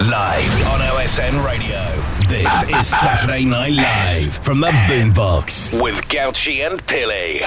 Live 0.00 0.66
on 0.68 0.80
OSN 0.80 1.44
Radio. 1.44 1.78
This 2.26 2.46
ah, 2.48 2.64
ah, 2.72 2.80
is 2.80 2.90
ah. 2.90 3.16
Saturday 3.18 3.44
Night 3.44 3.72
Live 3.74 4.32
from 4.38 4.60
the 4.60 4.68
Boombox 4.88 5.78
with 5.78 6.00
Gouchy 6.08 6.66
and 6.66 6.84
Pilly. 6.86 7.42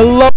Hello. 0.00 0.30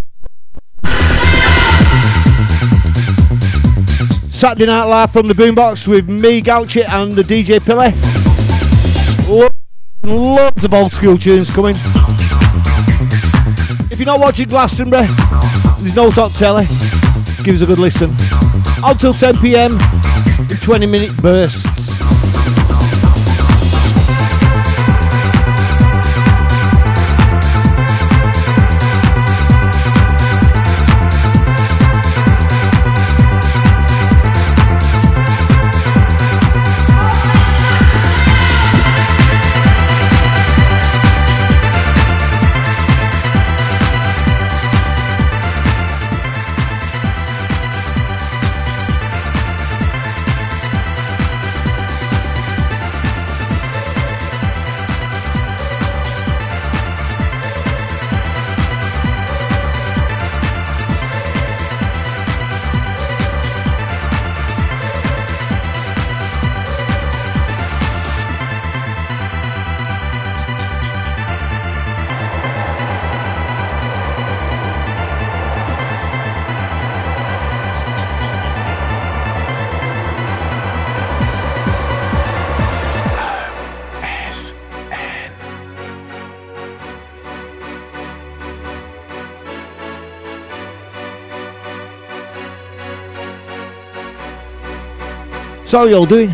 Saturday 4.27 4.65
Night 4.65 4.85
Live 4.85 5.11
from 5.11 5.27
the 5.27 5.35
Boombox 5.35 5.87
with 5.87 6.09
me, 6.09 6.41
Gouchy, 6.41 6.83
and 6.83 7.11
the 7.11 7.21
DJ 7.21 7.63
Pilly. 7.63 7.93
Lo- 9.29 9.49
loads 10.01 10.65
of 10.65 10.73
old 10.73 10.91
school 10.91 11.15
tunes 11.15 11.51
coming. 11.51 11.75
If 13.91 13.99
you're 13.99 14.07
not 14.07 14.19
watching 14.19 14.47
Glastonbury, 14.47 15.05
there's 15.77 15.95
no 15.95 16.09
talk 16.09 16.33
telly. 16.33 16.65
Give 17.43 17.53
us 17.53 17.61
a 17.61 17.67
good 17.67 17.77
listen. 17.77 18.09
Until 18.83 19.13
10 19.13 19.37
pm 19.37 19.73
in 20.39 20.57
20 20.57 20.87
minute 20.87 21.15
bursts. 21.21 21.70
So 95.71 95.77
how 95.77 95.85
you 95.85 95.95
all 95.95 96.05
doing? 96.05 96.27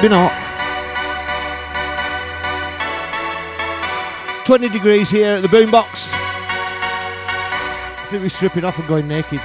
Been 0.00 0.10
hot? 0.10 0.32
20 4.46 4.70
degrees 4.70 5.10
here 5.10 5.34
at 5.34 5.42
the 5.42 5.48
boombox. 5.48 6.08
I 6.14 8.06
think 8.08 8.22
we're 8.22 8.30
stripping 8.30 8.64
off 8.64 8.78
and 8.78 8.88
going 8.88 9.06
naked. 9.06 9.42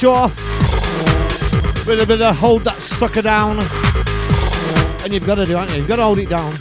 The 0.00 0.08
off 0.08 0.36
with 1.86 2.00
a 2.00 2.06
bit 2.06 2.20
of 2.20 2.36
hold 2.36 2.62
that 2.62 2.80
sucker 2.80 3.22
down. 3.22 3.58
And 5.02 5.12
you've 5.12 5.26
got 5.26 5.36
to 5.36 5.44
do, 5.44 5.56
haven't 5.56 5.74
you? 5.74 5.80
You've 5.80 5.88
got 5.88 5.96
to 5.96 6.04
hold 6.04 6.18
it 6.18 6.28
down. 6.28 6.52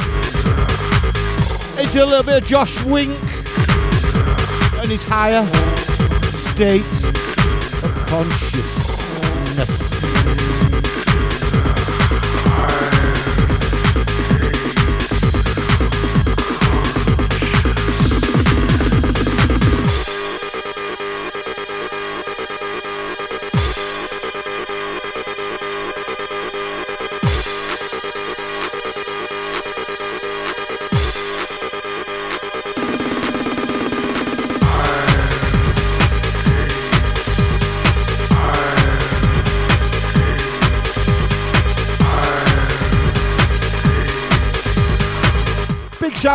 Into 1.80 2.04
a 2.04 2.06
little 2.06 2.24
bit 2.24 2.42
of 2.42 2.46
Josh 2.48 2.82
Wink 2.86 3.12
and 4.80 4.90
his 4.90 5.04
higher 5.04 5.46
state 6.54 6.82
of 7.84 8.06
consciousness. 8.08 8.47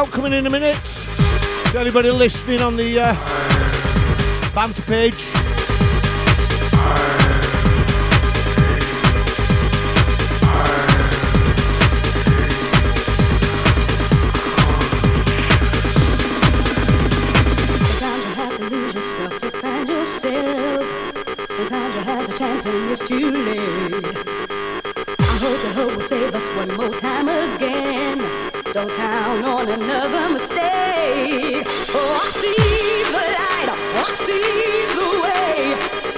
Shout 0.04 0.12
coming 0.12 0.32
in 0.32 0.46
a 0.46 0.50
minute. 0.50 0.76
To 1.72 1.78
anybody 1.78 2.10
listening 2.10 2.60
on 2.60 2.76
the 2.76 3.00
uh, 3.00 4.54
banter 4.54 4.82
page. 4.82 5.28
And 22.64 22.90
it's 22.90 23.08
too 23.08 23.28
late. 23.28 24.04
I 25.18 25.36
hope 25.42 25.62
the 25.62 25.72
hope 25.74 25.96
will 25.96 26.00
save 26.00 26.32
us 26.32 26.46
one 26.50 26.76
more 26.76 26.90
time 26.90 27.28
again. 27.28 28.01
Don't 28.82 28.96
count 28.96 29.44
on 29.44 29.68
another 29.68 30.28
mistake. 30.30 31.64
Oh, 31.94 32.20
I 32.20 32.26
see 32.40 33.02
the 33.14 33.24
light. 33.38 33.70
I 33.70 34.12
see 34.26 34.42
the 34.98 35.08
way. 35.22 35.70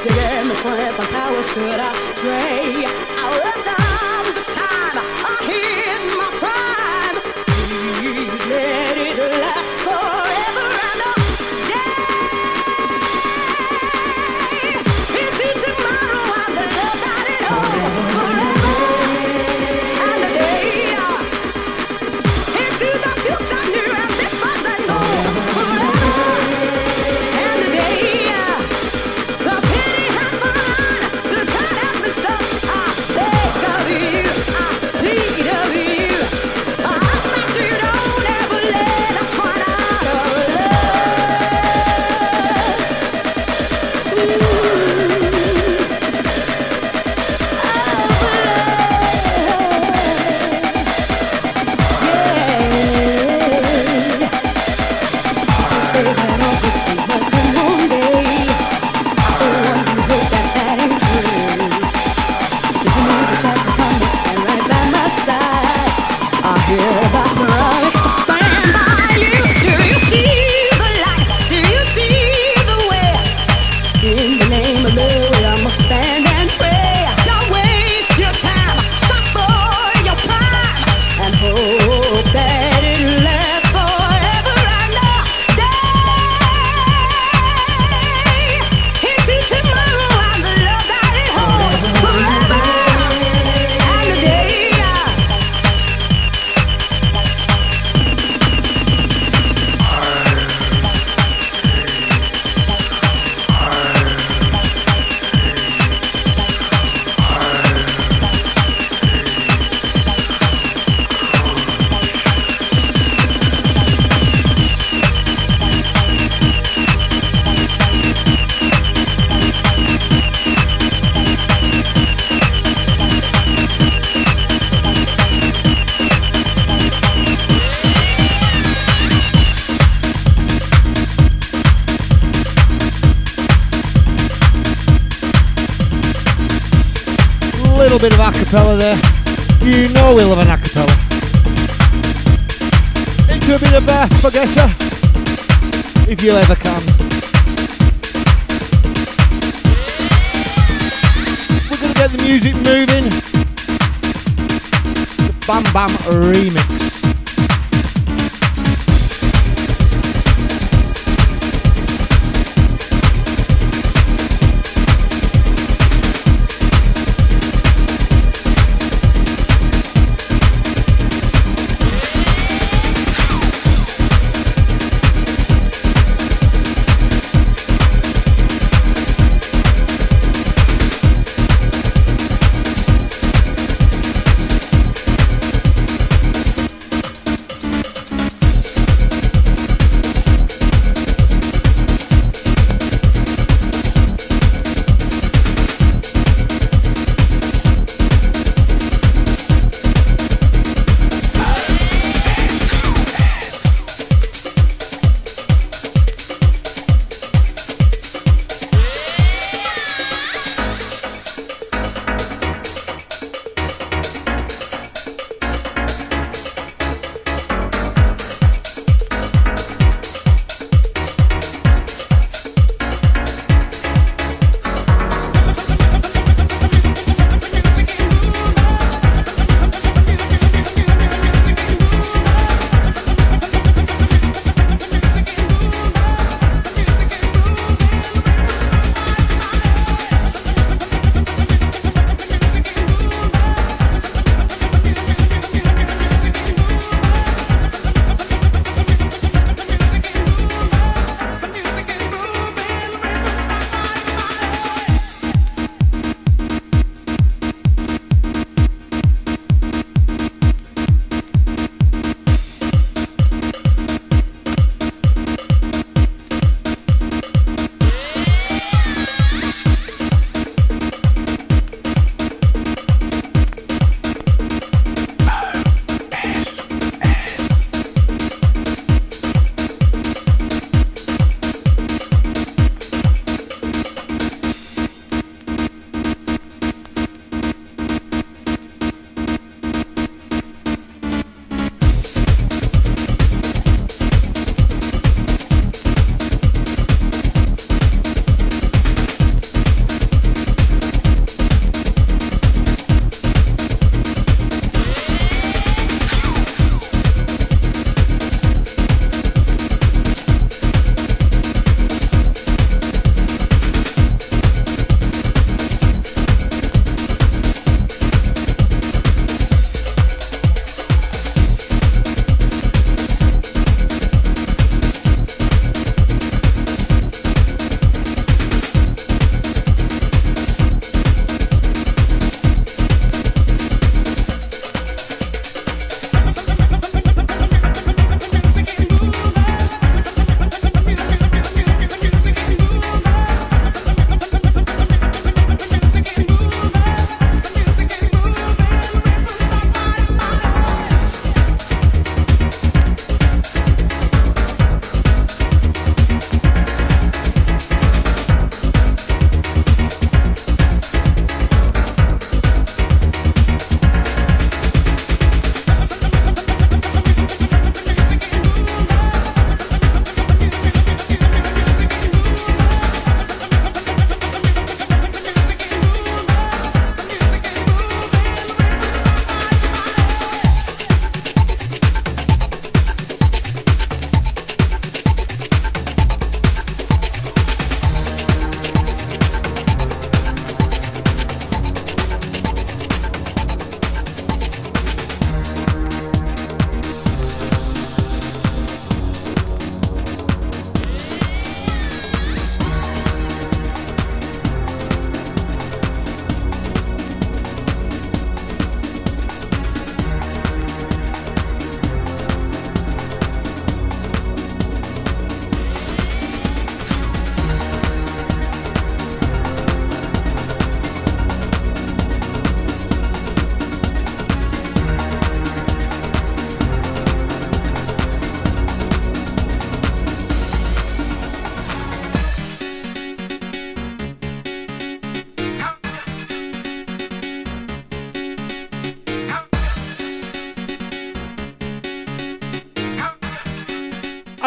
You 0.03 0.11
gave 0.17 0.45
me 0.49 0.55
strength 0.55 0.99
and 0.99 1.11
power 1.11 1.43
should 1.43 1.79
I 1.79 1.93
stray. 1.95 2.87
I 2.89 3.27
welcome 3.37 4.27
the 4.39 4.45
time. 4.57 4.97
I 4.97 5.37
hit 5.45 6.03
my 6.17 6.31
prime. 6.41 7.17
Please 7.69 8.47
let 8.47 8.97
it 8.97 9.19
last 9.43 9.81
forever 9.83 10.14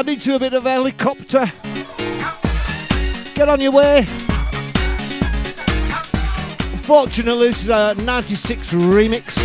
Into 0.07 0.35
a 0.35 0.39
bit 0.39 0.53
of 0.53 0.63
helicopter. 0.63 1.51
Get 3.35 3.49
on 3.49 3.59
your 3.59 3.73
way. 3.73 3.99
Unfortunately, 6.71 7.49
this 7.49 7.63
is 7.63 7.69
a 7.69 7.93
96 7.95 8.71
remix. 8.71 9.35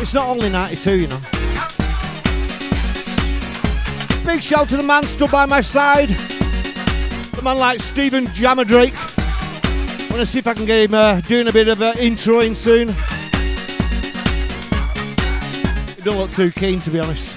It's 0.00 0.12
not 0.12 0.28
only 0.28 0.50
92, 0.50 0.98
you 0.98 1.06
know. 1.06 1.20
Big 4.24 4.42
shout 4.42 4.68
to 4.70 4.76
the 4.78 4.84
man 4.84 5.04
stood 5.04 5.30
by 5.30 5.46
my 5.46 5.60
side. 5.60 6.08
The 6.08 7.40
man 7.40 7.56
like 7.56 7.78
Stephen 7.78 8.26
Jammer 8.34 8.64
Drake. 8.64 8.94
Want 10.10 10.20
to 10.20 10.26
see 10.26 10.40
if 10.40 10.48
I 10.48 10.54
can 10.54 10.66
get 10.66 10.90
him 10.90 10.94
uh, 10.94 11.20
doing 11.20 11.46
a 11.46 11.52
bit 11.52 11.68
of 11.68 11.80
uh, 11.80 11.94
introing 11.94 12.56
soon. 12.56 12.88
He 15.94 16.02
don't 16.02 16.18
look 16.18 16.32
too 16.32 16.50
keen, 16.50 16.80
to 16.80 16.90
be 16.90 16.98
honest. 16.98 17.33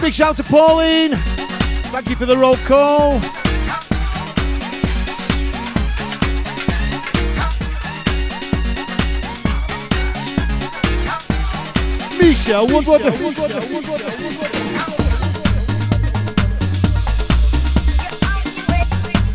Big, 0.00 0.14
shout 0.14 0.36
to 0.36 0.42
Pauline. 0.42 1.14
Thank 1.92 2.08
you 2.08 2.16
for 2.16 2.26
the 2.26 2.36
roll 2.36 2.56
call. 2.56 3.20
Misha 12.18 12.64
Woodward. 12.64 13.02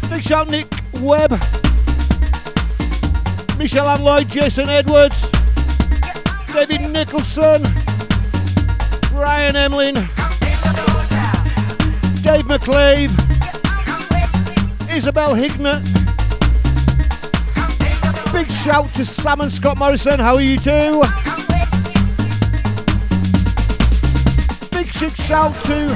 Big 0.10 0.24
shout 0.24 0.50
Nick 0.50 0.68
Webb. 1.02 1.40
Michelle 3.58 3.88
and 3.88 4.04
Lloyd, 4.04 4.30
Jason 4.30 4.70
Edwards, 4.70 5.32
David 6.54 6.82
Nicholson, 6.92 7.64
Ryan 9.14 9.56
Emlyn, 9.56 10.08
Dave 12.26 12.46
McClave, 12.46 13.12
Isabel 14.92 15.36
Hignett. 15.36 15.84
Big 18.34 18.50
shout 18.50 18.92
to 18.96 19.06
Sam 19.06 19.42
and 19.42 19.52
Scott 19.52 19.78
Morrison, 19.78 20.20
how 20.20 20.34
are 20.34 20.42
you 20.42 20.58
too? 20.58 21.04
Big 24.72 24.92
big 25.00 25.16
shout 25.16 25.54
to 25.66 25.96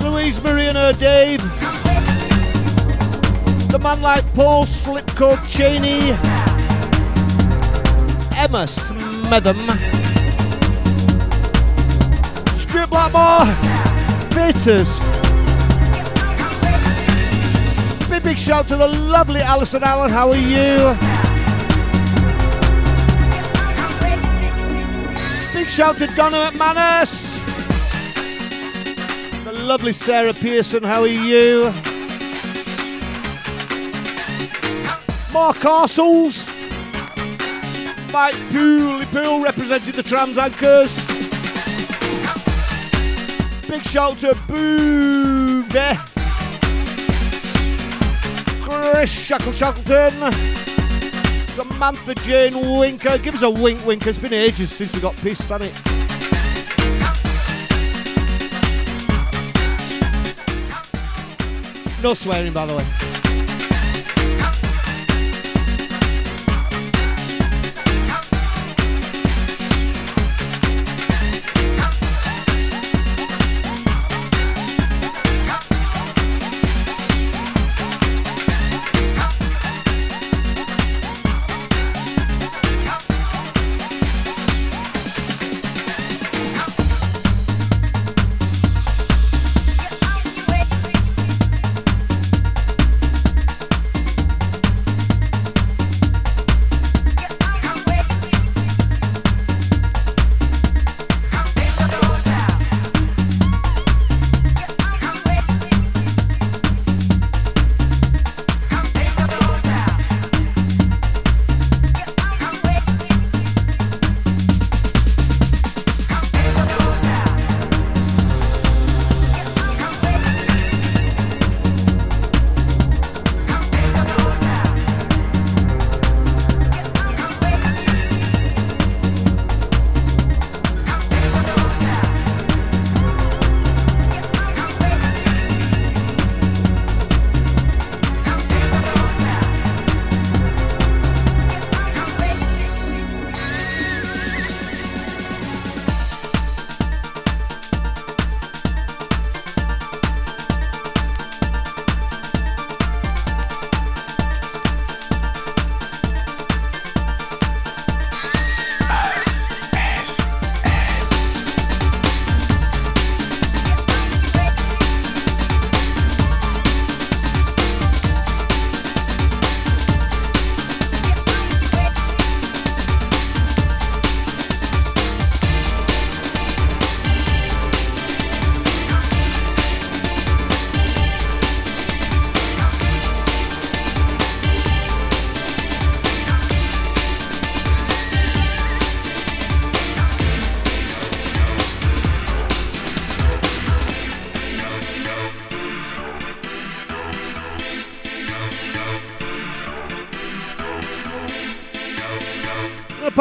Louise 0.00 0.42
Marie 0.42 0.66
and 0.66 0.76
her 0.76 0.92
Dave. 0.92 1.40
The 3.70 3.78
man 3.80 4.02
like 4.02 4.24
Paul 4.34 4.66
Slipcoat 4.66 5.38
Cheney. 5.48 6.10
Emma 8.36 8.66
Smetham. 8.66 9.70
Stuart 12.58 12.90
Blackmore. 12.90 13.72
Peters. 14.34 15.01
Big, 18.32 18.38
shout 18.38 18.66
to 18.68 18.78
the 18.78 18.88
lovely 18.88 19.42
Alison 19.42 19.82
Allen. 19.82 20.10
How 20.10 20.30
are 20.30 20.36
you? 20.36 20.96
Big 25.52 25.68
shout 25.68 25.98
to 25.98 26.06
Donna 26.16 26.50
McManus. 26.50 27.12
The 29.44 29.52
lovely 29.52 29.92
Sarah 29.92 30.32
Pearson. 30.32 30.82
How 30.82 31.02
are 31.02 31.06
you? 31.08 31.64
Mark 35.30 35.58
Castles. 35.58 36.46
Mike 38.10 38.34
Pooley 38.48 39.04
Pool 39.12 39.42
representing 39.42 39.92
the 39.92 40.02
Trams 40.02 40.38
Anchors. 40.38 40.96
Big 43.68 43.84
shout 43.84 44.16
to 44.20 44.32
Boove. 44.48 46.01
Chris 49.02 49.10
Shackle 49.10 49.52
Shackleton. 49.52 50.12
Samantha 51.56 52.14
Jane 52.22 52.78
Winker. 52.78 53.18
Give 53.18 53.34
us 53.34 53.42
a 53.42 53.50
wink, 53.50 53.84
Winker. 53.84 54.10
It's 54.10 54.18
been 54.20 54.32
ages 54.32 54.70
since 54.70 54.94
we 54.94 55.00
got 55.00 55.16
pissed, 55.16 55.48
hasn't 55.48 55.72
it? 55.72 55.74
No 62.00 62.14
swearing, 62.14 62.52
by 62.52 62.64
the 62.64 62.76
way. 62.76 63.01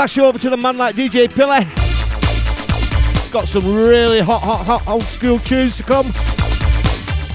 You 0.10 0.26
over 0.26 0.40
to 0.40 0.50
the 0.50 0.58
man 0.58 0.80
like 0.80 0.96
DJ 0.96 1.28
Pilly. 1.28 1.64
Got 3.32 3.48
some 3.48 3.72
really 3.72 4.20
hot, 4.20 4.42
hot, 4.42 4.66
hot 4.66 4.88
old 4.88 5.04
school 5.04 5.38
tunes 5.38 5.78
to 5.78 5.84
come. 5.84 6.08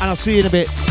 And 0.00 0.11
I'll 0.11 0.16
see 0.16 0.33
you 0.33 0.40
in 0.40 0.46
a 0.46 0.50
bit. 0.50 0.86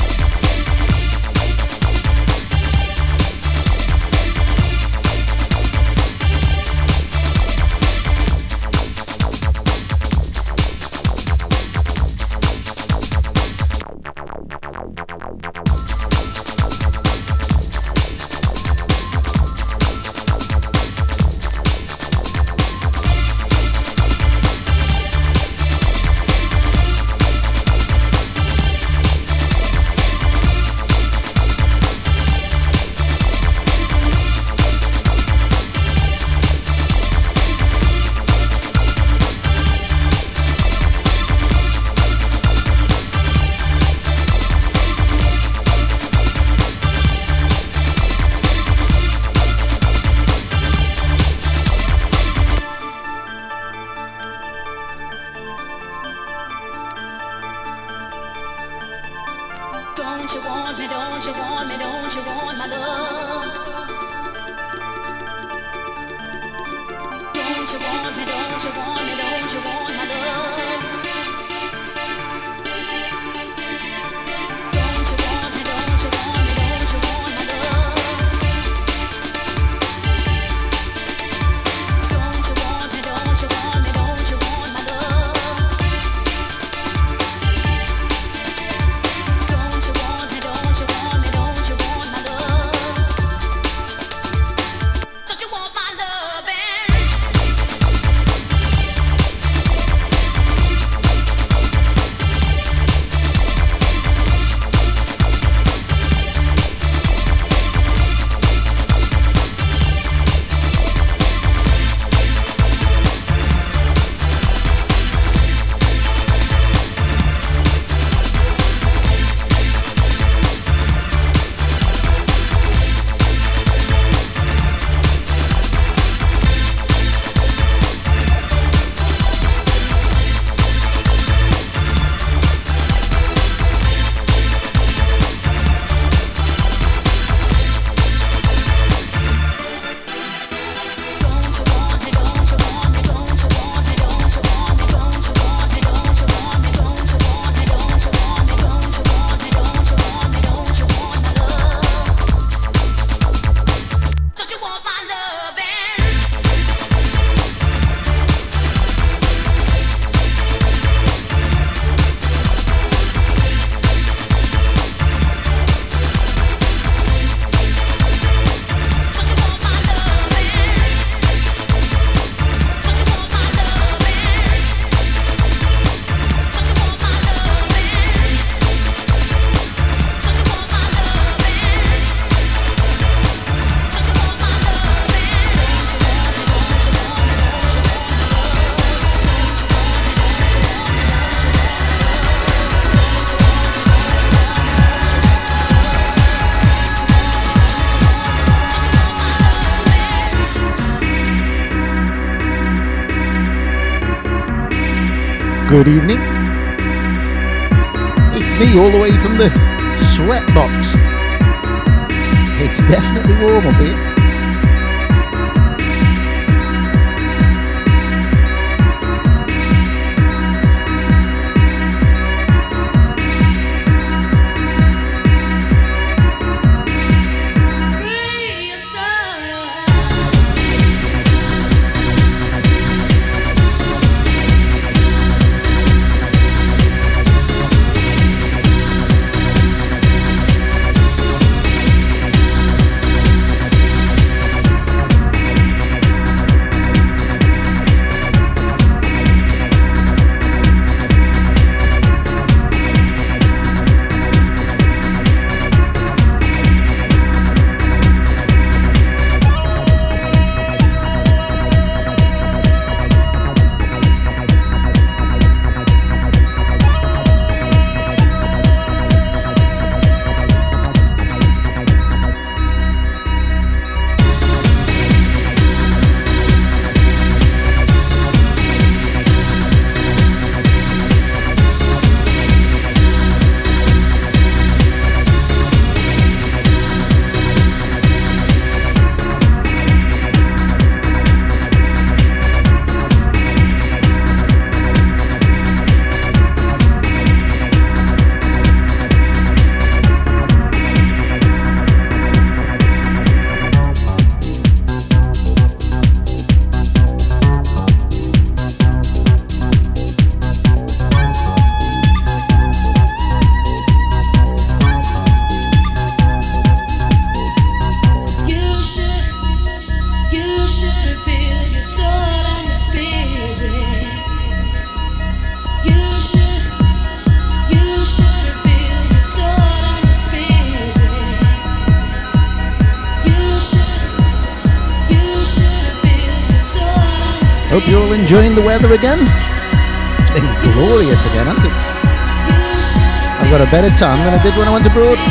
better 343.76 343.94
time 343.98 344.18
than 344.24 344.34
I 344.34 344.42
did 344.42 344.56
when 344.56 344.70
I 344.70 344.72
went 344.72 344.86
to 344.86 344.90
Broad. 344.92 345.25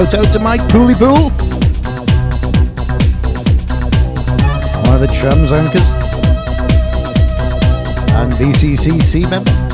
Shout 0.00 0.14
out 0.14 0.32
to 0.32 0.38
Mike 0.38 0.62
Pooley 0.62 0.94
Pool. 0.94 1.28
One 4.86 4.94
of 4.94 5.00
the 5.00 5.14
Trams 5.20 5.52
anchors. 5.52 5.86
And 8.14 8.32
BCCC 8.32 9.28
member. 9.28 9.69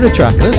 So 0.00 0.49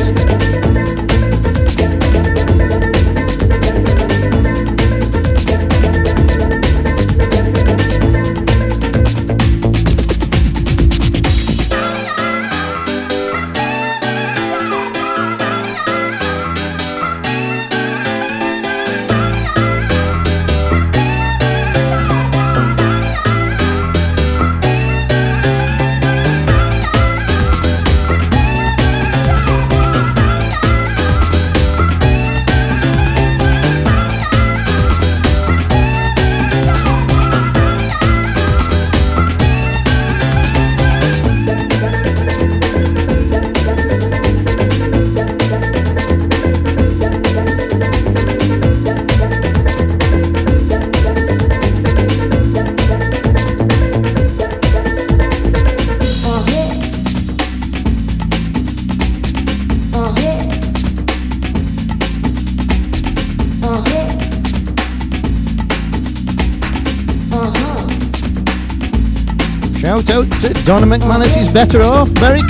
Donna 70.71 70.85
McManus 70.85 71.37
is 71.37 71.51
better 71.51 71.81
off. 71.81 72.13
Beric, 72.13 72.49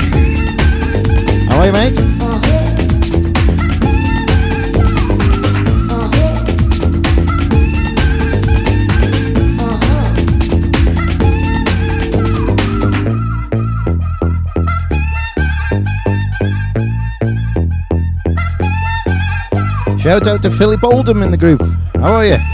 how 1.50 1.58
are 1.58 1.66
you, 1.66 1.72
mate? 1.72 1.98
Shout 20.00 20.28
out 20.28 20.44
to 20.44 20.52
Philip 20.52 20.84
Oldham 20.84 21.24
in 21.24 21.32
the 21.32 21.38
group. 21.38 21.60
How 21.96 22.14
are 22.14 22.26
you? 22.28 22.51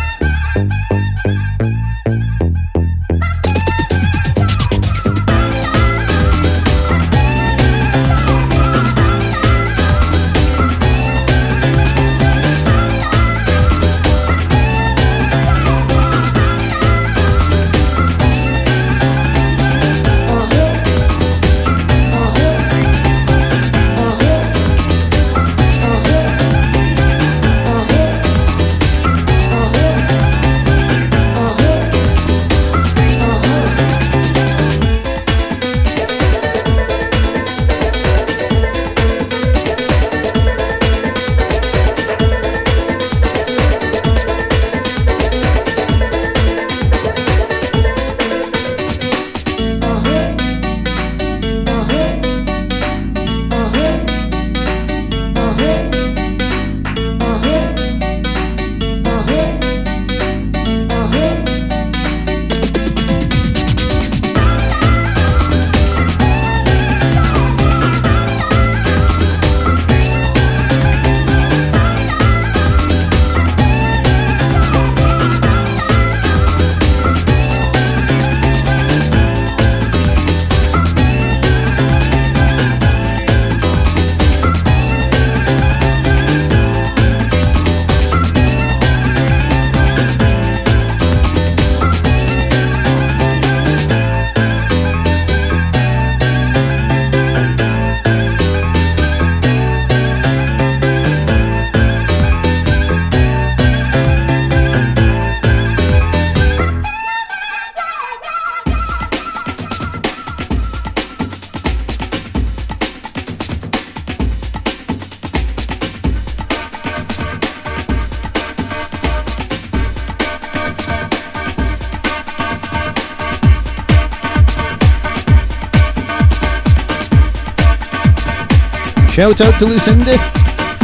Shout 129.17 129.41
out 129.41 129.57
to 129.57 129.65
Lucinda, 129.65 130.15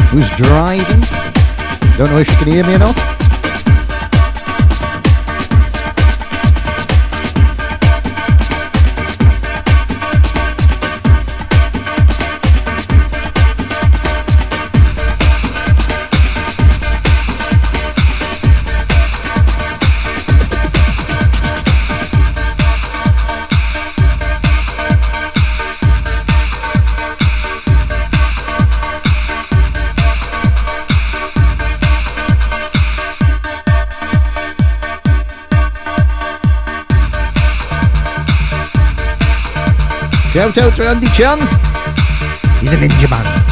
who's 0.10 0.28
driving. 0.32 1.02
Don't 2.00 2.10
know 2.10 2.18
if 2.18 2.28
she 2.28 2.36
can 2.38 2.52
hear 2.52 2.66
me 2.66 2.74
or 2.74 2.80
not. 2.80 3.13
Shout 40.76 40.88
Andy 40.88 41.08
Chan. 41.10 41.38
He's 42.60 42.74
a 42.74 42.78
ninja 42.78 43.08
man. 43.08 43.43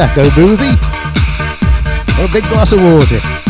Prosecco 0.00 0.34
boozy 0.34 0.78
or 2.18 2.24
a 2.24 2.32
big 2.32 2.42
glass 2.48 2.72
of 2.72 2.82
water. 2.82 3.49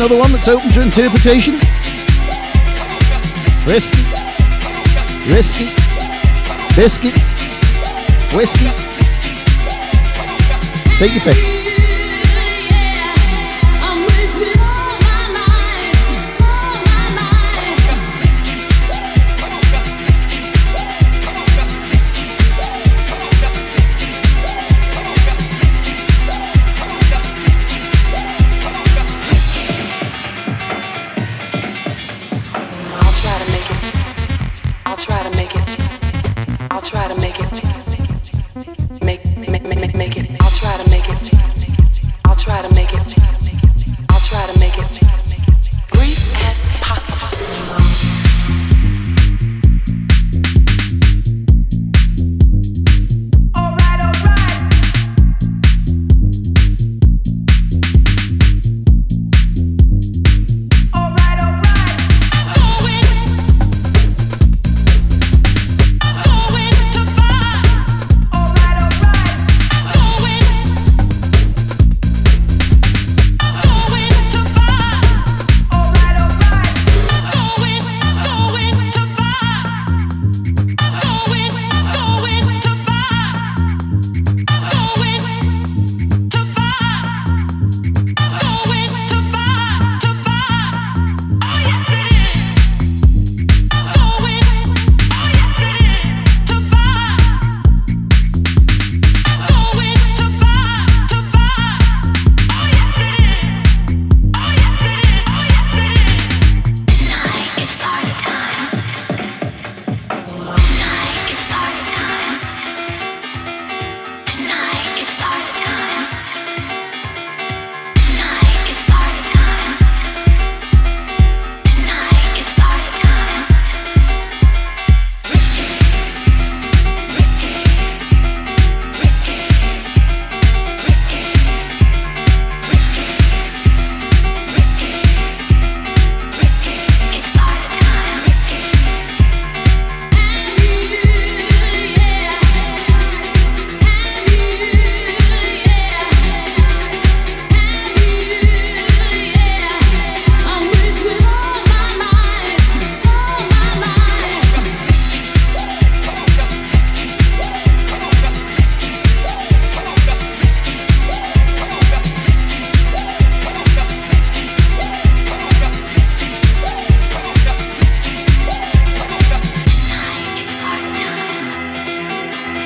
Another 0.00 0.18
one 0.18 0.32
that's 0.32 0.48
open 0.48 0.70
to 0.70 0.80
interpretation. 0.80 1.52
Risky, 3.66 4.02
risky, 5.30 5.68
biscuit, 6.74 7.12
whiskey. 8.34 8.70
Take 10.96 11.12
your 11.12 11.20
pick. 11.20 11.49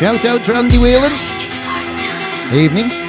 Shout 0.05 0.23
out 0.27 0.45
to 0.45 0.55
Andy 0.55 0.77
Whelan. 0.77 1.11
Evening. 2.53 3.04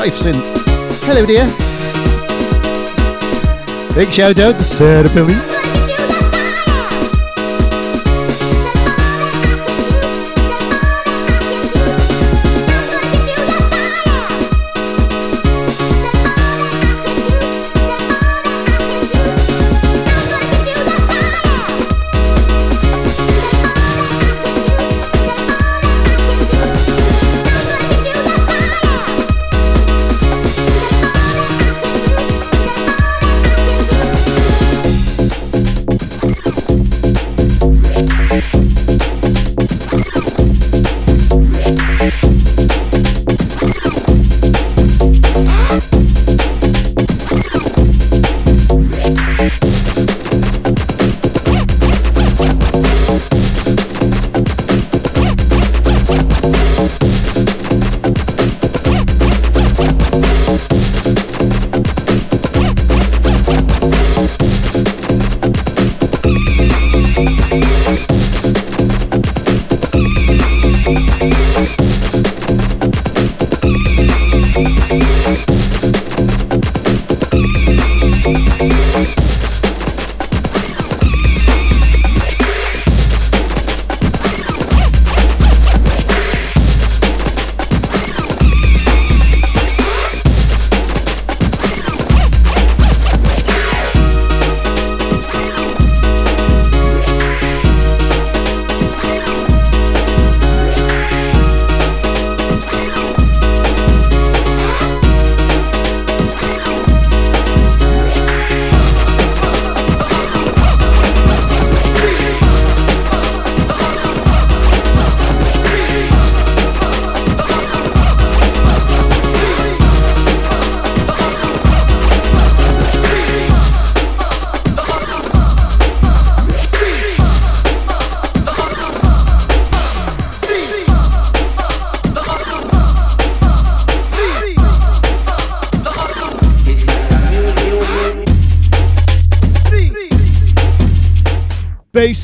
In. 0.00 0.34
Hello, 1.04 1.26
dear. 1.26 1.44
Big 3.94 4.10
shout 4.14 4.38
out 4.38 4.56
to 4.56 4.64
Sarah 4.64 5.10
Billy. 5.10 5.59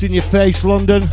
In 0.07 0.13
your 0.13 0.23
face, 0.23 0.63
London. 0.63 1.03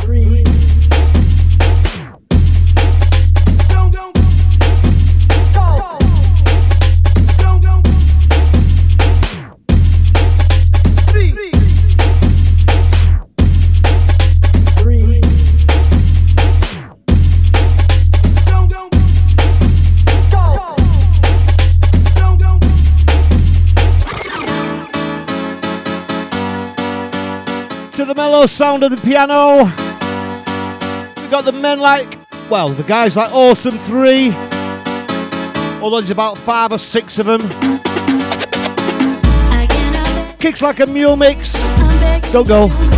Sound 28.65 28.83
of 28.83 28.89
the 28.89 28.97
piano. 28.97 29.65
We 31.21 31.29
got 31.29 31.45
the 31.45 31.51
men 31.51 31.79
like, 31.79 32.17
well, 32.49 32.69
the 32.69 32.81
guys 32.81 33.15
like 33.15 33.31
Awesome 33.31 33.77
3, 33.77 34.33
although 35.83 35.99
there's 35.99 36.09
about 36.09 36.35
five 36.39 36.71
or 36.71 36.79
six 36.79 37.19
of 37.19 37.27
them. 37.27 37.41
Kicks 40.39 40.63
like 40.63 40.79
a 40.79 40.87
mule 40.87 41.15
mix. 41.15 41.53
Go, 42.33 42.43
go. 42.43 42.94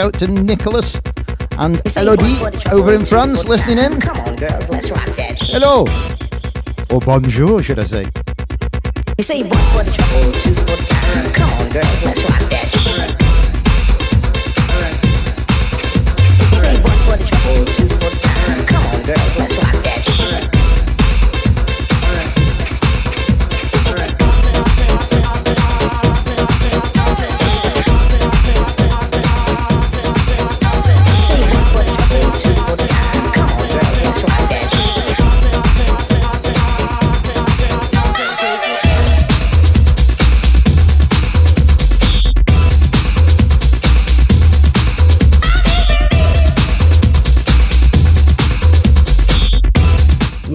Out 0.00 0.14
to 0.18 0.26
Nicholas 0.26 0.98
and 1.58 1.80
Elodie 1.96 2.38
over 2.72 2.94
in 2.94 3.04
France 3.04 3.44
listening 3.46 3.78
in. 3.78 4.00
Come 4.00 4.18
on, 4.20 4.36
girls, 4.36 4.68
let's 4.68 4.90
rock 4.90 5.14
that. 5.16 5.36
Hello. 5.40 5.84
Or 6.90 7.00
bonjour, 7.00 7.62
should 7.62 7.78
I 7.78 7.84
say. 7.84 8.06
You 9.18 9.24
say 9.24 9.42
one 9.42 9.50
for 9.50 9.84
the 9.84 9.92
trouble, 9.92 10.32
two 10.32 10.54
for 10.54 10.76
the 10.76 10.86
time. 10.88 11.32
Come 11.34 11.50
on, 11.50 11.70
girls, 11.70 12.02
let's 12.02 12.22
rock 12.22 12.50
that. 12.50 12.89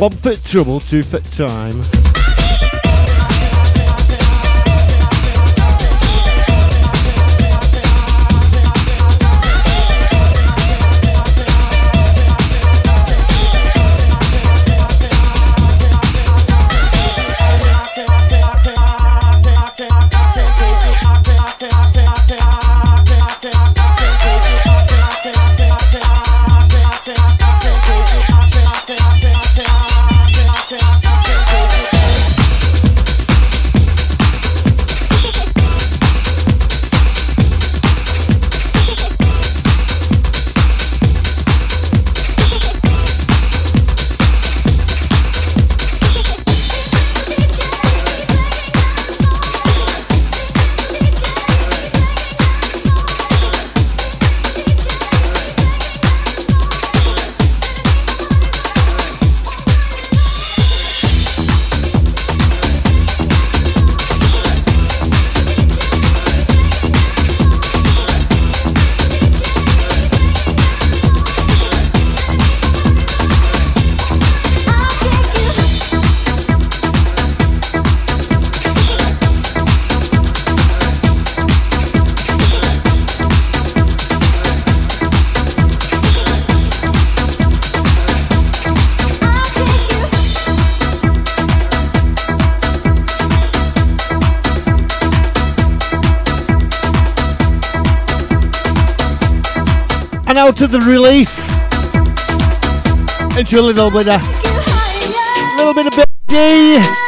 One 0.06 0.12
foot 0.18 0.44
trouble, 0.46 0.82
two 0.82 1.02
foot 1.02 1.26
time. 1.32 2.05
Out 100.56 100.62
of 100.62 100.72
the 100.72 100.80
relief. 100.80 101.38
Into 103.38 103.60
a 103.60 103.62
little 103.62 103.92
bit 103.92 104.08
of 104.08 104.22
little 105.58 105.74
bit 105.74 105.88
of 105.88 105.94
Big 106.28 107.05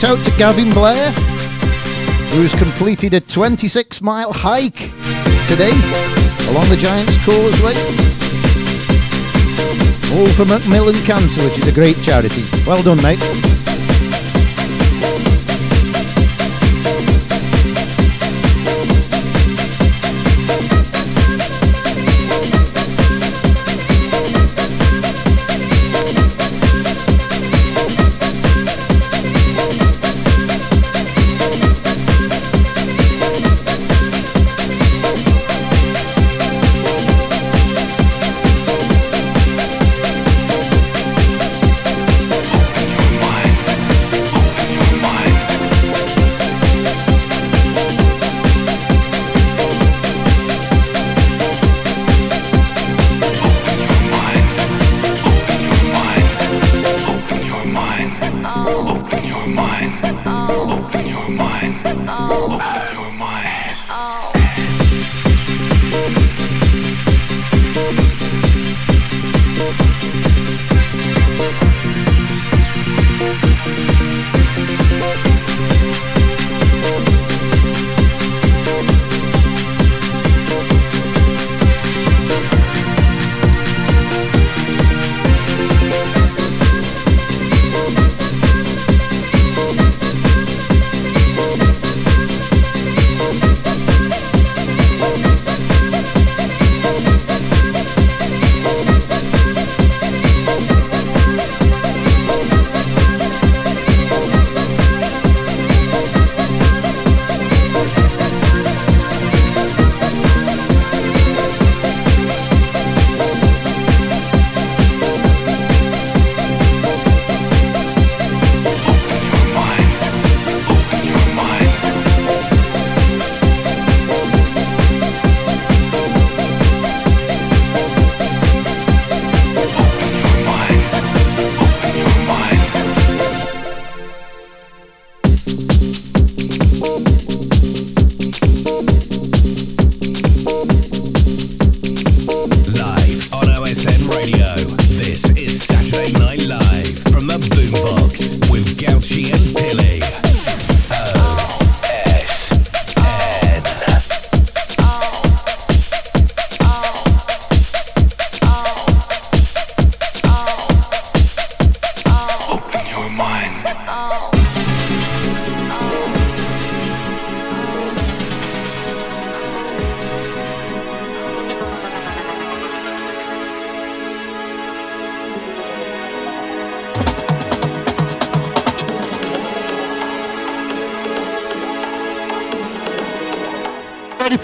shout 0.00 0.18
out 0.18 0.24
to 0.24 0.30
Gavin 0.38 0.70
Blair, 0.70 1.12
who's 2.30 2.54
completed 2.54 3.12
a 3.12 3.20
26 3.20 4.00
mile 4.00 4.32
hike 4.32 4.90
today 5.46 5.72
along 6.48 6.68
the 6.70 6.78
Giants 6.80 7.22
Causeway. 7.22 7.74
All 10.16 10.28
for 10.30 10.46
Macmillan 10.46 10.94
Cancer, 11.04 11.42
which 11.44 11.58
is 11.58 11.68
a 11.68 11.72
great 11.72 11.96
charity. 12.02 12.42
Well 12.66 12.82
done, 12.82 13.02
mate. 13.02 13.49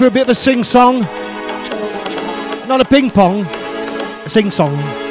For 0.07 0.11
a 0.11 0.12
bit 0.12 0.22
of 0.22 0.28
a 0.28 0.34
sing 0.36 0.62
song. 0.62 1.00
Not 2.68 2.80
a 2.80 2.84
ping 2.84 3.11
pong, 3.11 3.44
a 3.44 4.28
sing 4.28 4.52
song. 4.52 5.05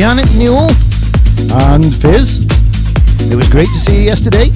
Janet 0.00 0.34
Newell 0.34 0.70
and 1.52 1.84
Fizz. 1.84 2.46
It 3.30 3.36
was 3.36 3.46
great 3.50 3.66
to 3.66 3.78
see 3.80 3.96
you 3.98 4.04
yesterday. 4.04 4.49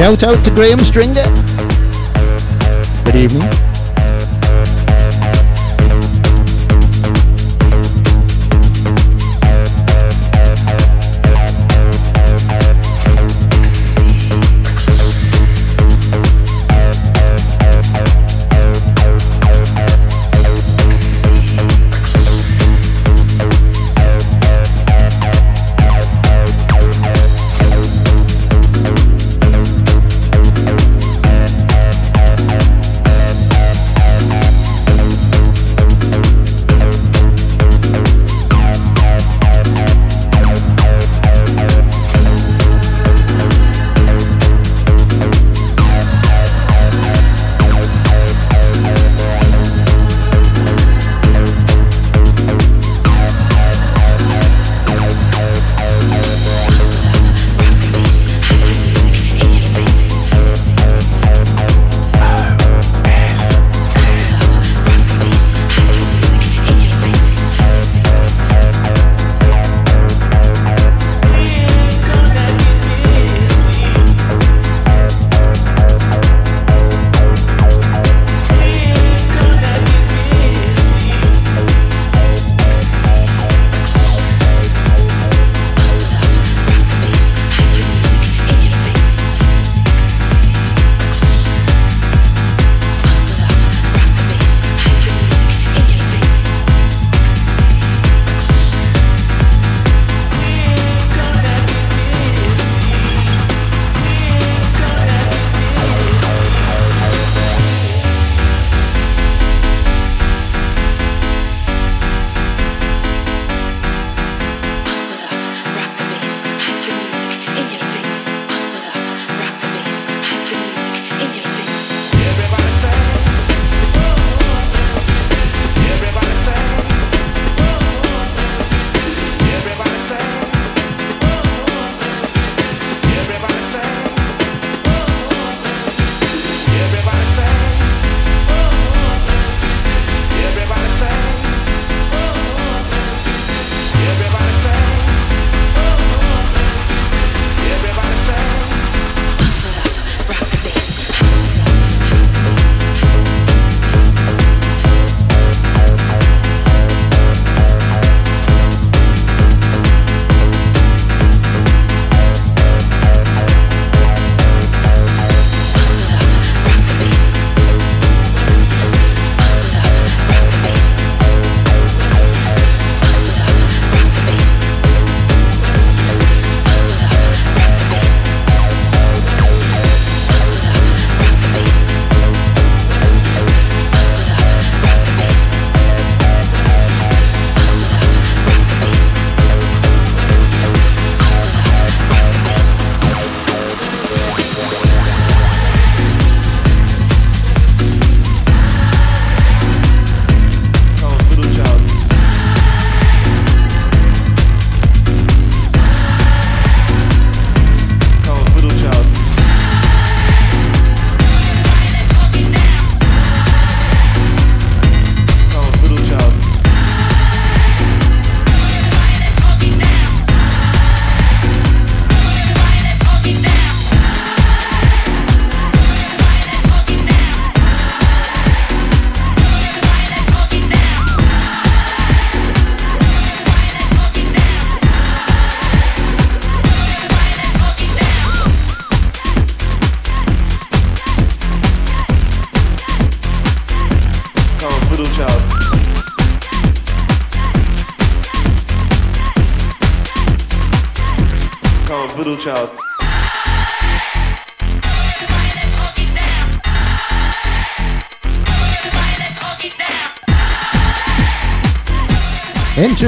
Shout 0.00 0.22
out 0.22 0.42
to 0.44 0.50
Graham 0.52 0.78
Stringer. 0.78 1.26
Good 3.04 3.16
evening. 3.16 3.69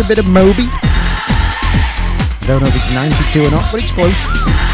A 0.04 0.08
bit 0.08 0.18
of 0.18 0.28
Moby. 0.28 0.66
Don't 2.46 2.60
know 2.60 2.66
if 2.66 2.74
it's 2.74 2.94
92 2.94 3.44
or 3.44 3.50
not, 3.50 3.70
but 3.70 3.82
it's 3.82 3.92
close. 3.92 4.71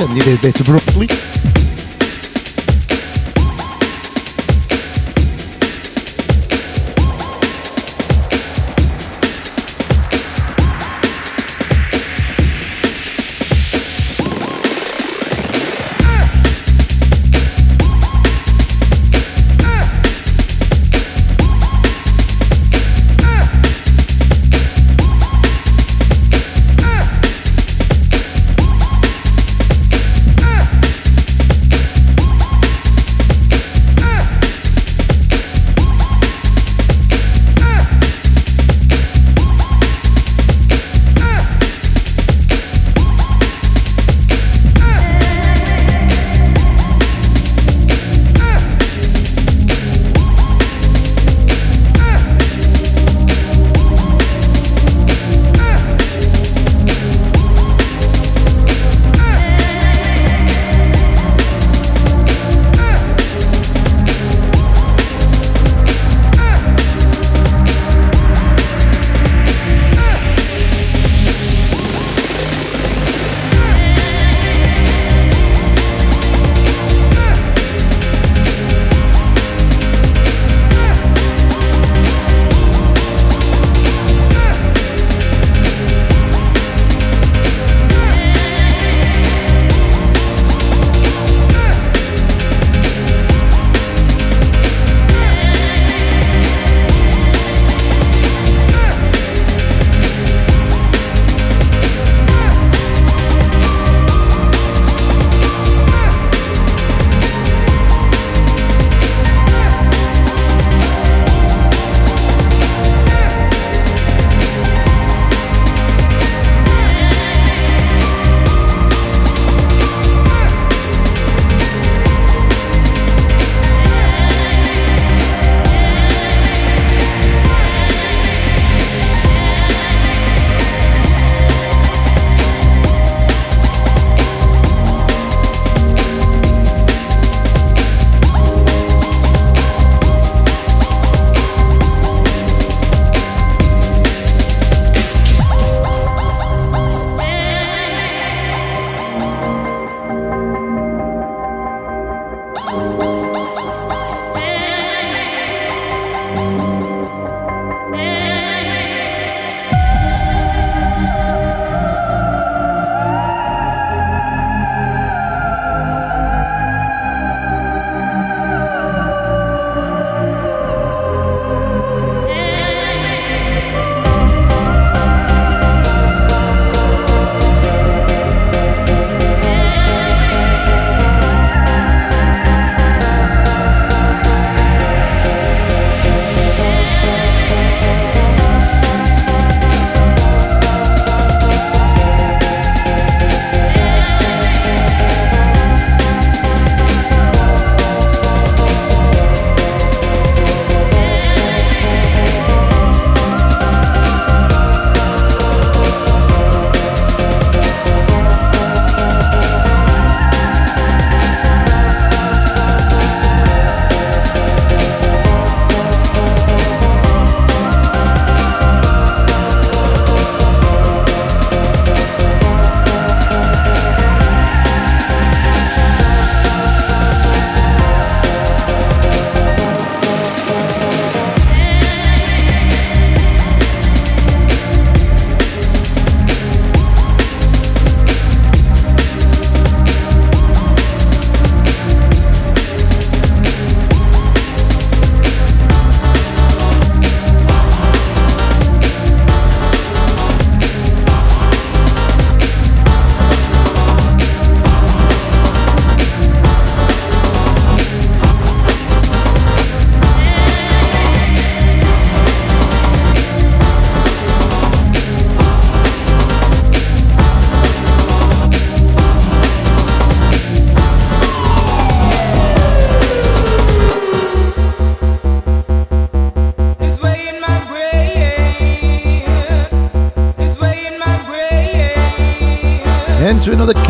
Ended 0.00 0.26
a 0.28 0.40
bit 0.40 0.60
abruptly. 0.60 1.59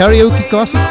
Karaoke 0.01 0.49
classic. 0.49 0.90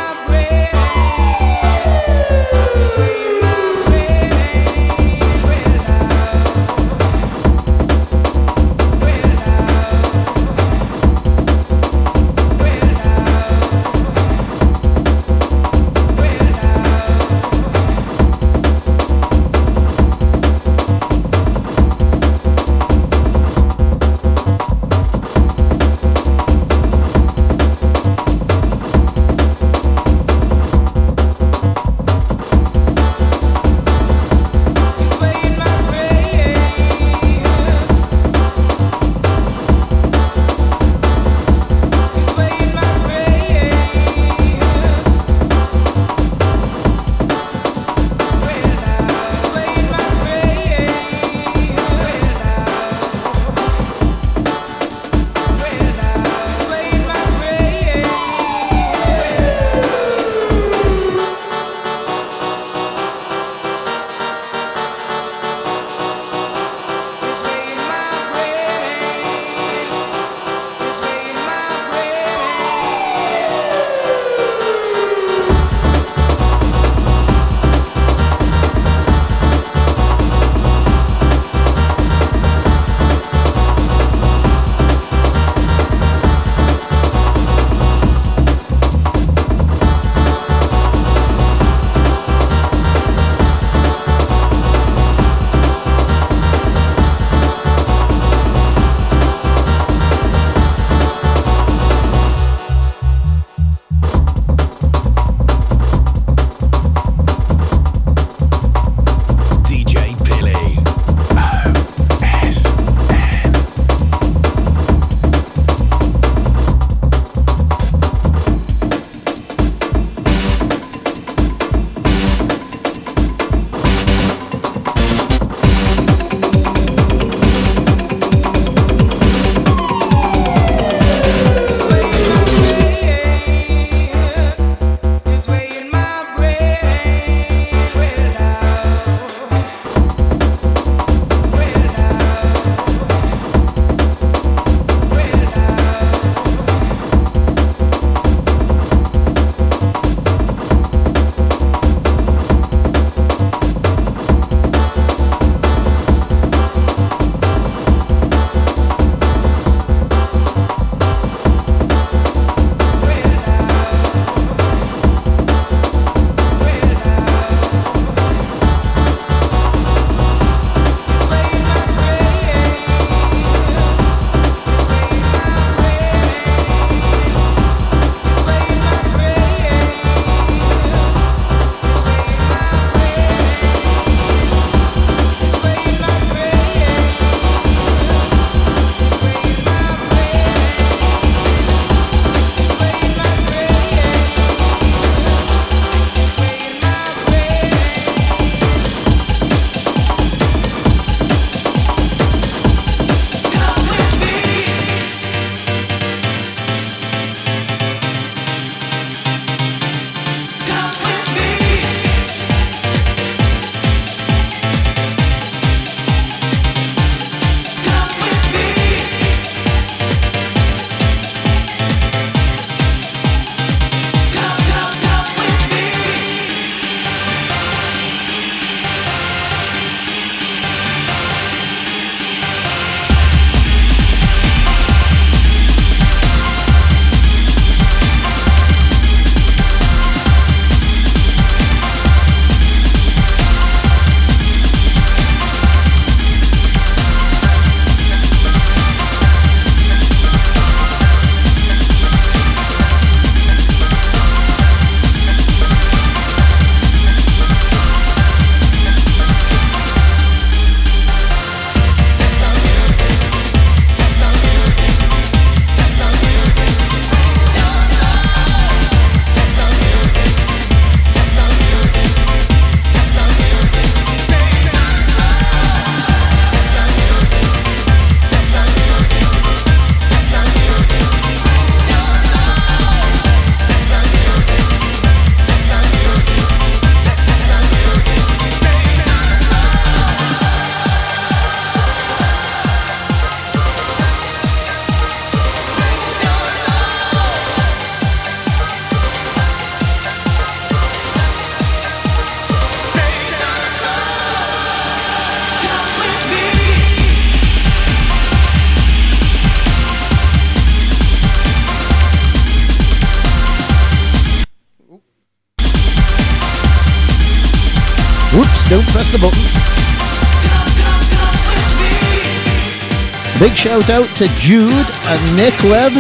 Shout 323.60 323.90
out 323.90 324.06
to 324.16 324.26
Jude 324.36 324.72
and 324.72 325.36
Nick 325.36 325.54
Webb. 325.64 325.92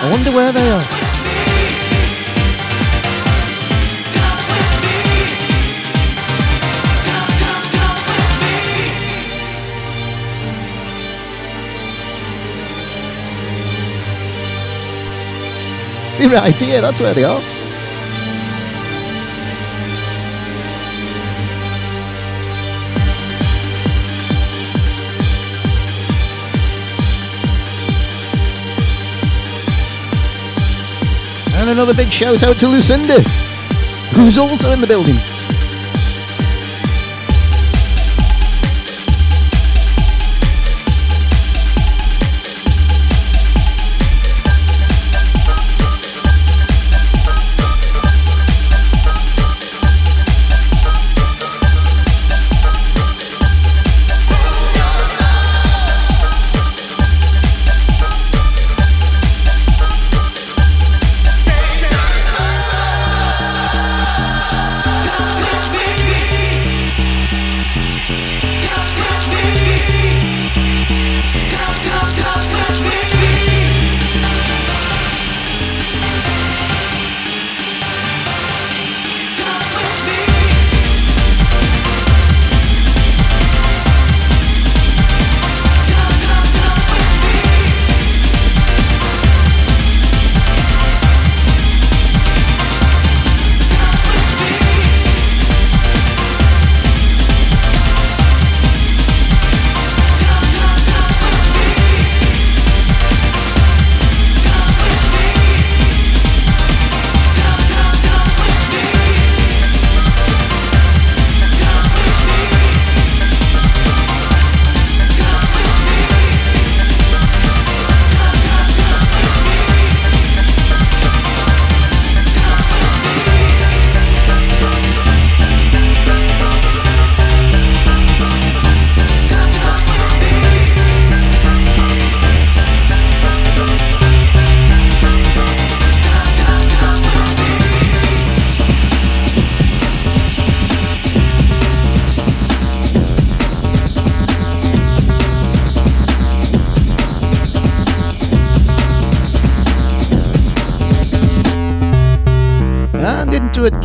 I 0.00 0.08
wonder 0.10 0.30
where 0.32 0.52
they 0.52 0.70
are. 0.70 0.82
Be 16.18 16.26
right 16.34 16.54
here, 16.54 16.82
that's 16.82 17.00
where 17.00 17.14
they 17.14 17.24
are. 17.24 17.57
Another 31.78 31.94
big 31.94 32.12
shout 32.12 32.42
out 32.42 32.56
to 32.58 32.66
Lucinda, 32.66 33.20
who's 34.16 34.36
also 34.36 34.72
in 34.72 34.80
the 34.80 34.86
building. 34.88 35.14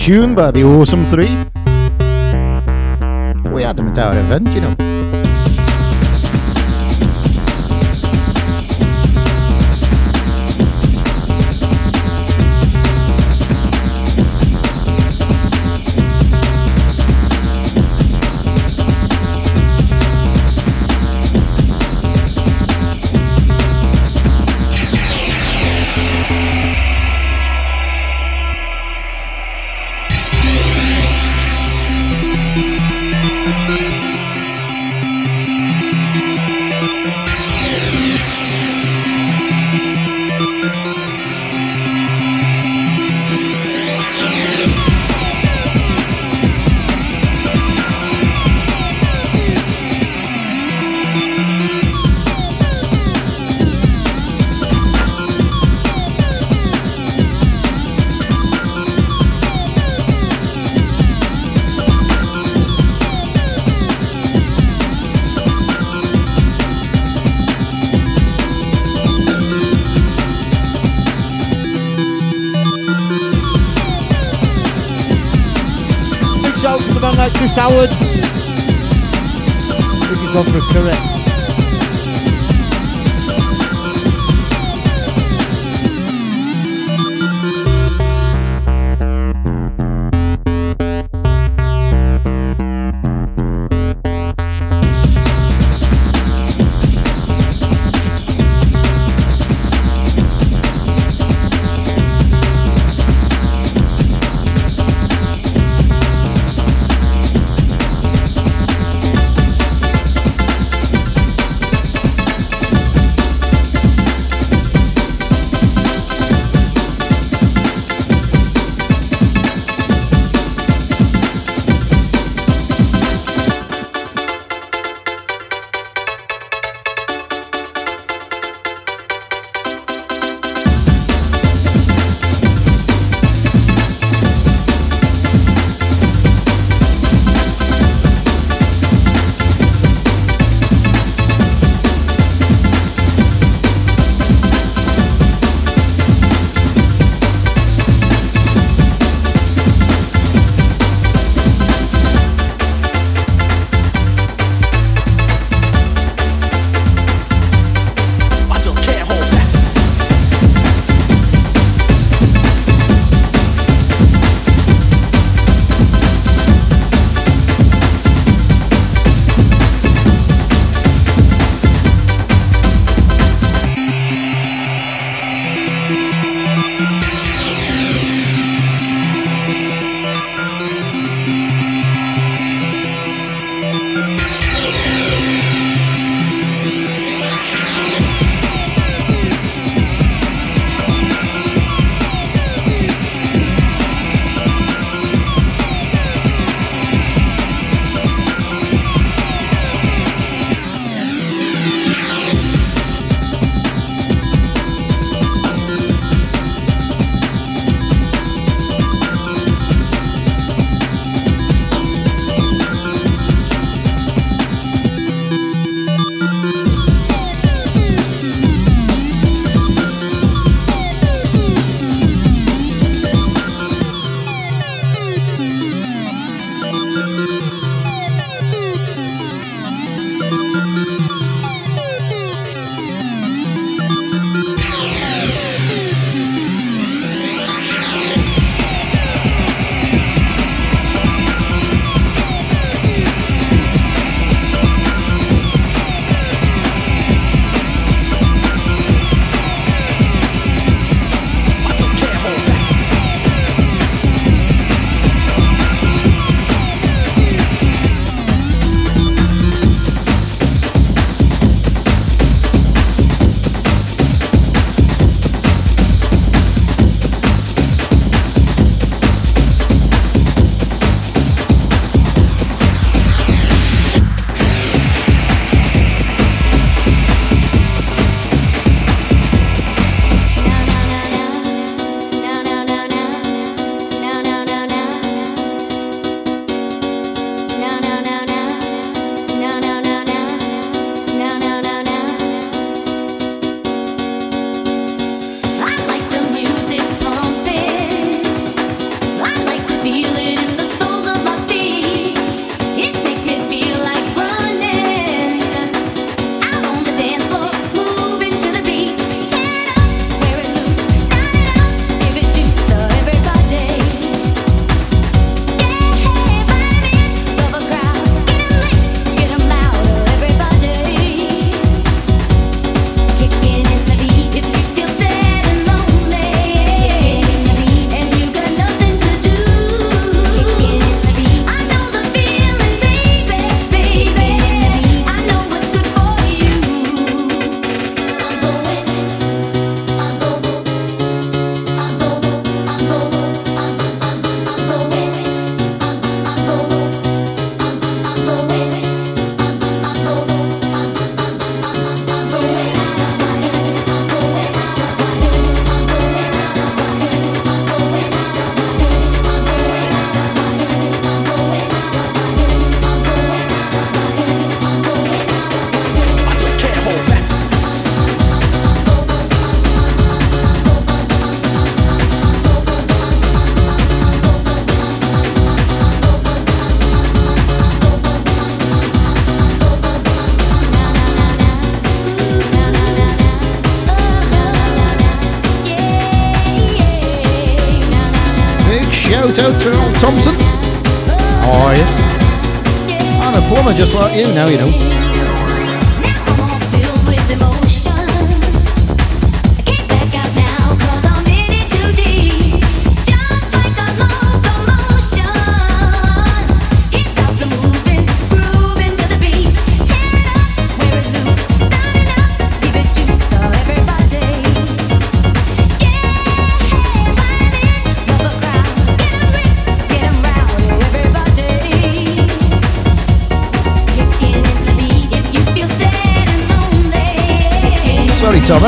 Tune 0.03 0.35
by 0.35 0.51
the 0.51 0.61
Awesome 0.61 1.05
Three. 1.05 1.29
We 3.53 3.63
had 3.63 3.77
them 3.77 3.87
at 3.87 3.99
our 3.99 4.17
event, 4.17 4.53
you 4.53 4.59
know. 4.59 4.82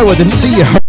I 0.07 0.14
didn't 0.14 0.34
see 0.34 0.56
you. 0.56 0.85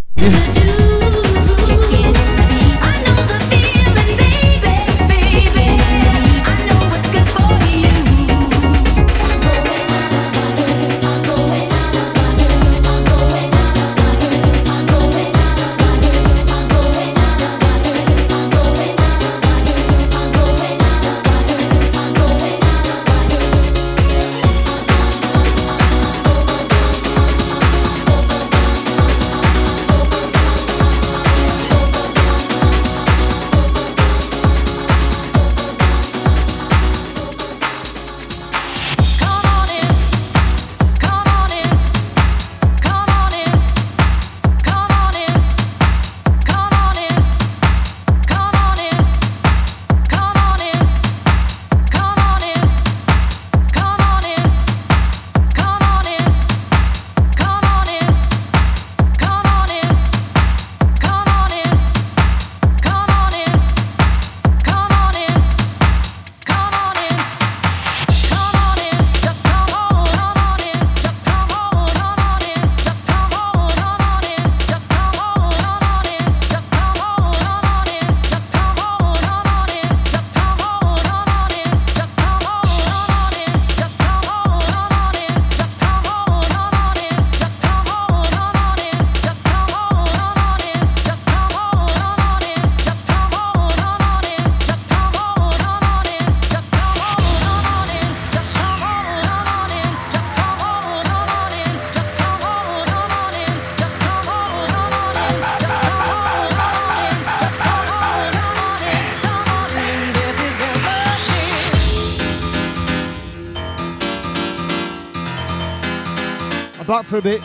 For 117.16 117.28
a 117.28 117.32
bit. 117.32 117.40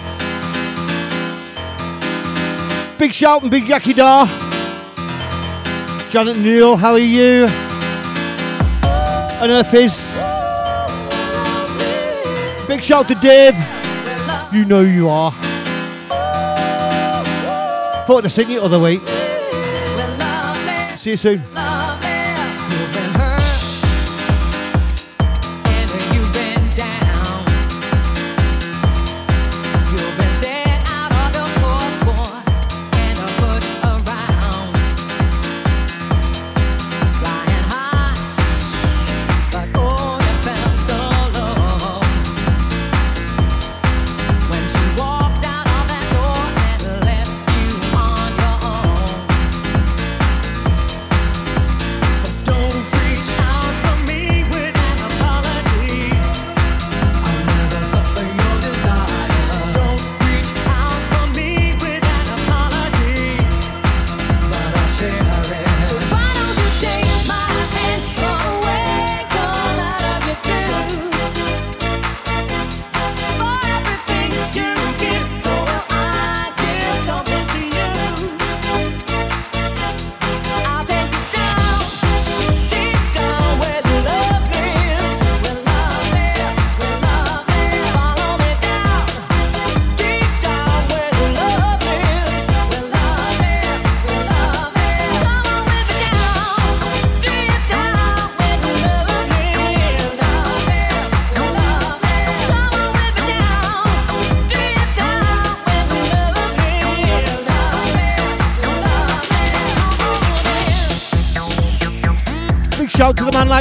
Big 2.99 3.14
shout 3.14 3.41
and 3.41 3.52
big 3.52 3.65
Jackie 3.65 3.93
Dar. 3.93 4.27
Janet 6.10 6.38
Neal, 6.38 6.76
how 6.76 6.91
are 6.91 6.99
you? 6.99 7.45
And 9.41 9.52
Earth 9.52 9.73
is. 9.73 10.07
Big 12.68 12.84
shout 12.84 13.07
to 13.07 13.15
Dave. 13.15 13.56
You 14.53 14.65
know 14.65 14.81
you 14.81 15.07
are. 15.07 15.31
Thought 18.06 18.23
to 18.23 18.30
sing 18.30 18.52
it 18.52 18.60
other 18.60 18.80
week. 18.80 19.02
See 20.98 21.11
you 21.11 21.18
soon. 21.18 21.41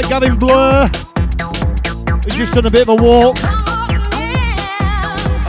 Like 0.01 0.09
Gavin 0.09 0.37
Blur. 0.37 0.87
He's 2.25 2.35
just 2.35 2.53
done 2.53 2.65
a 2.65 2.71
bit 2.71 2.87
of 2.87 2.89
a 2.89 3.03
walk 3.03 3.37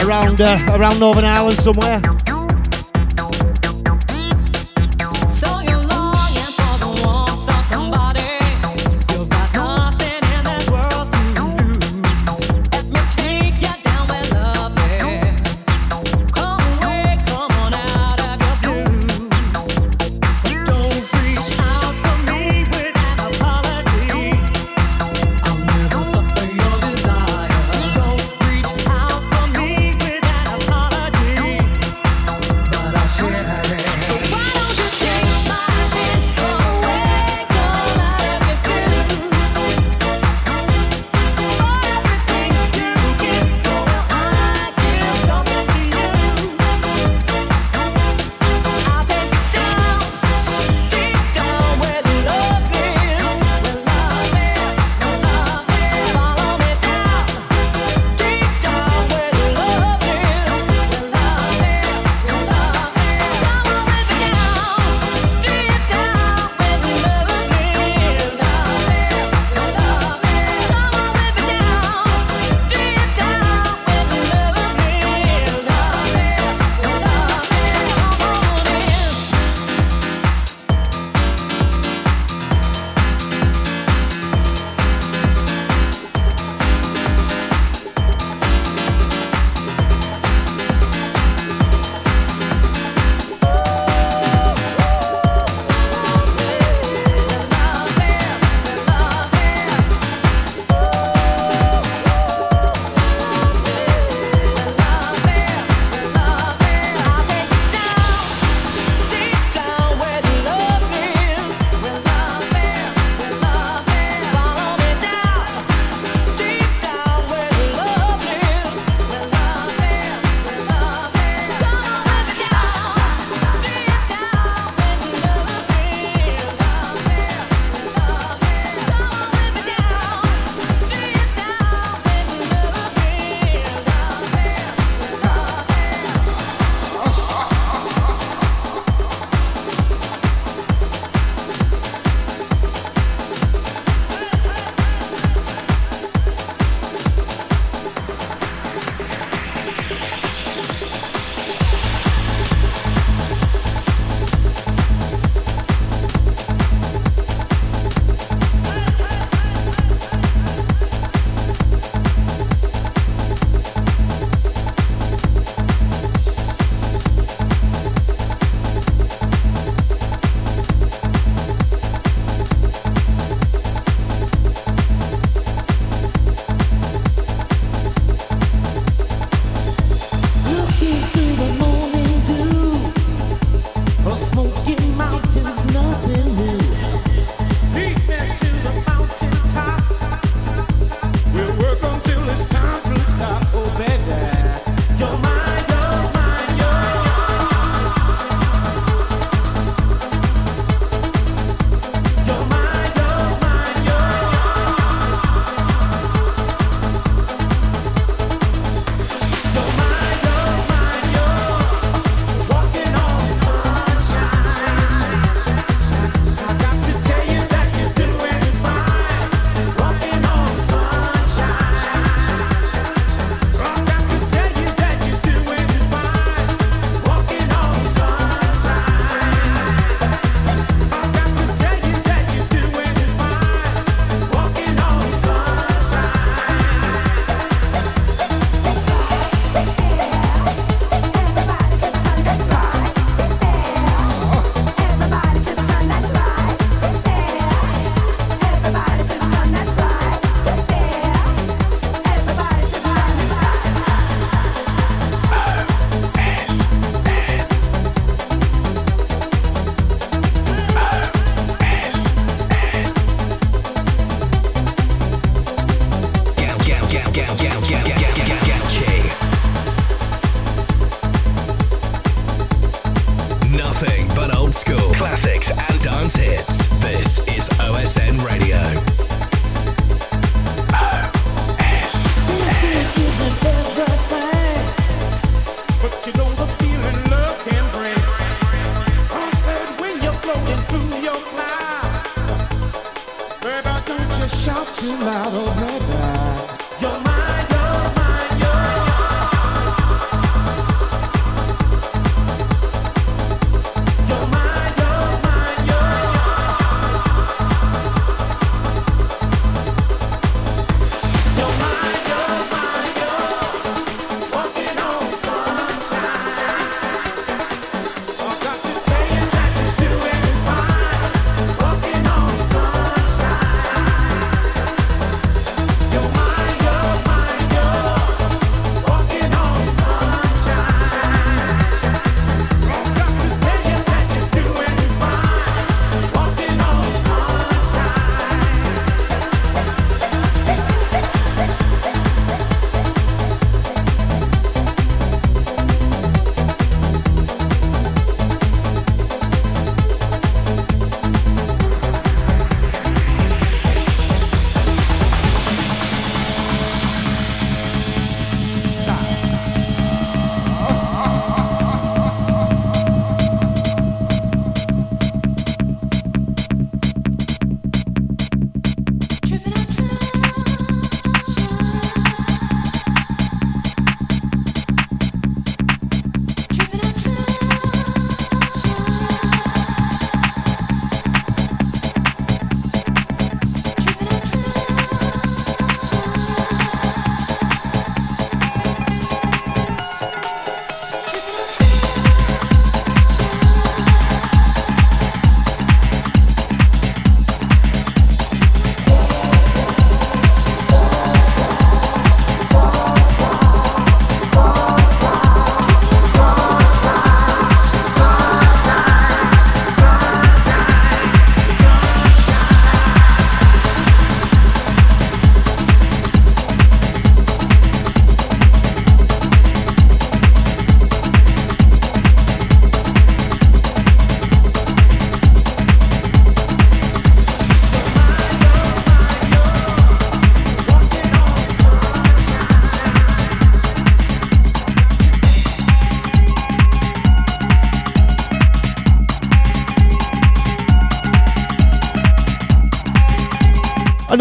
around 0.04 0.40
uh, 0.40 0.58
around 0.70 0.98
Northern 0.98 1.24
Ireland 1.24 1.58
somewhere. 1.58 2.21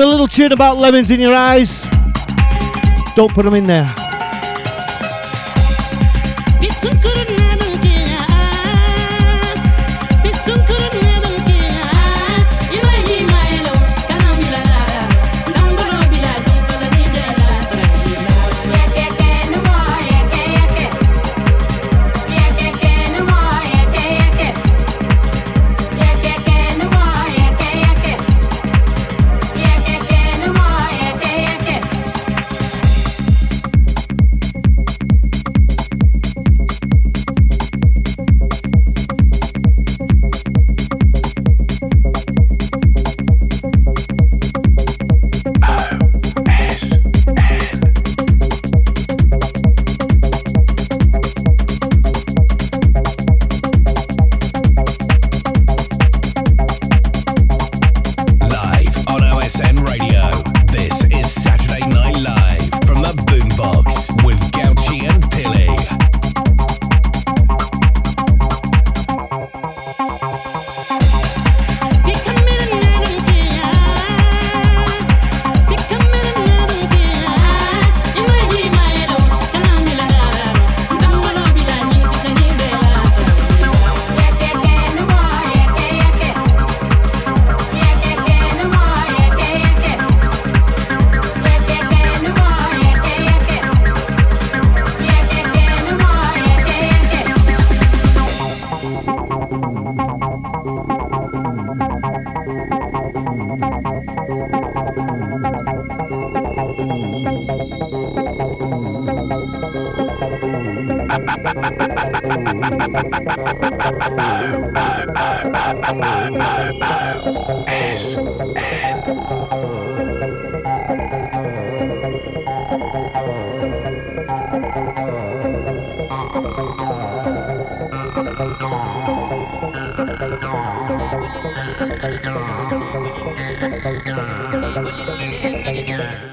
a 0.02 0.08
little 0.08 0.28
tune 0.28 0.52
about 0.52 0.78
lemons 0.78 1.12
in 1.12 1.20
your 1.20 1.34
eyes. 1.34 1.82
Don't 3.16 3.34
put 3.34 3.46
them 3.46 3.54
in 3.54 3.66
there. 3.66 4.01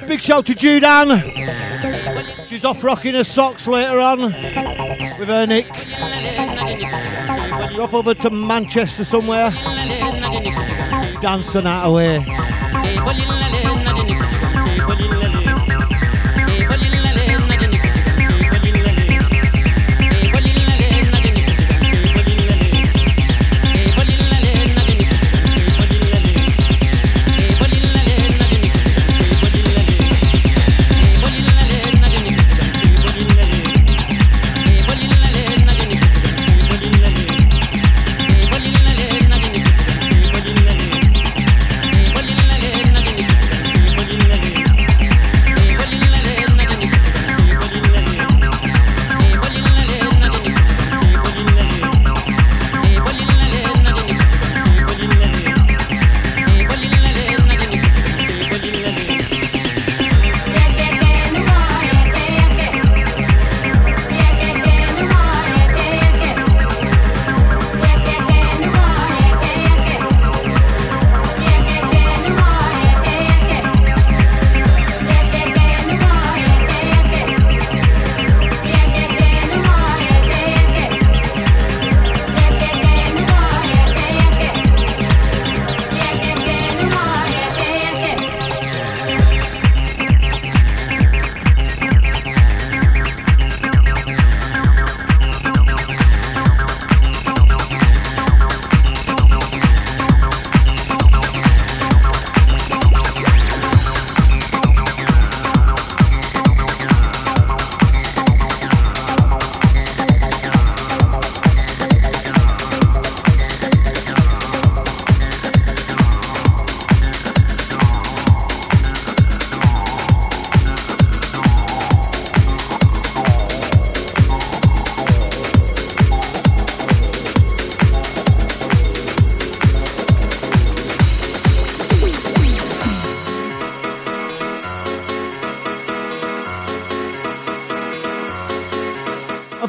Big 0.06 0.23
shout 0.23 0.47
to 0.47 0.55
Judan. 0.55 1.20
She's 2.47 2.65
off 2.65 2.82
rocking 2.82 3.15
her 3.15 3.24
socks 3.24 3.66
later 3.66 3.98
on 3.98 4.20
with 5.19 5.28
her 5.28 5.47
Nick. 5.47 5.70
We're 7.77 7.82
off 7.82 7.94
over 7.94 8.15
to 8.15 8.31
Manchester 8.31 9.05
somewhere. 9.05 9.51
dancing 11.20 11.65
that 11.65 11.86
away. 11.86 12.24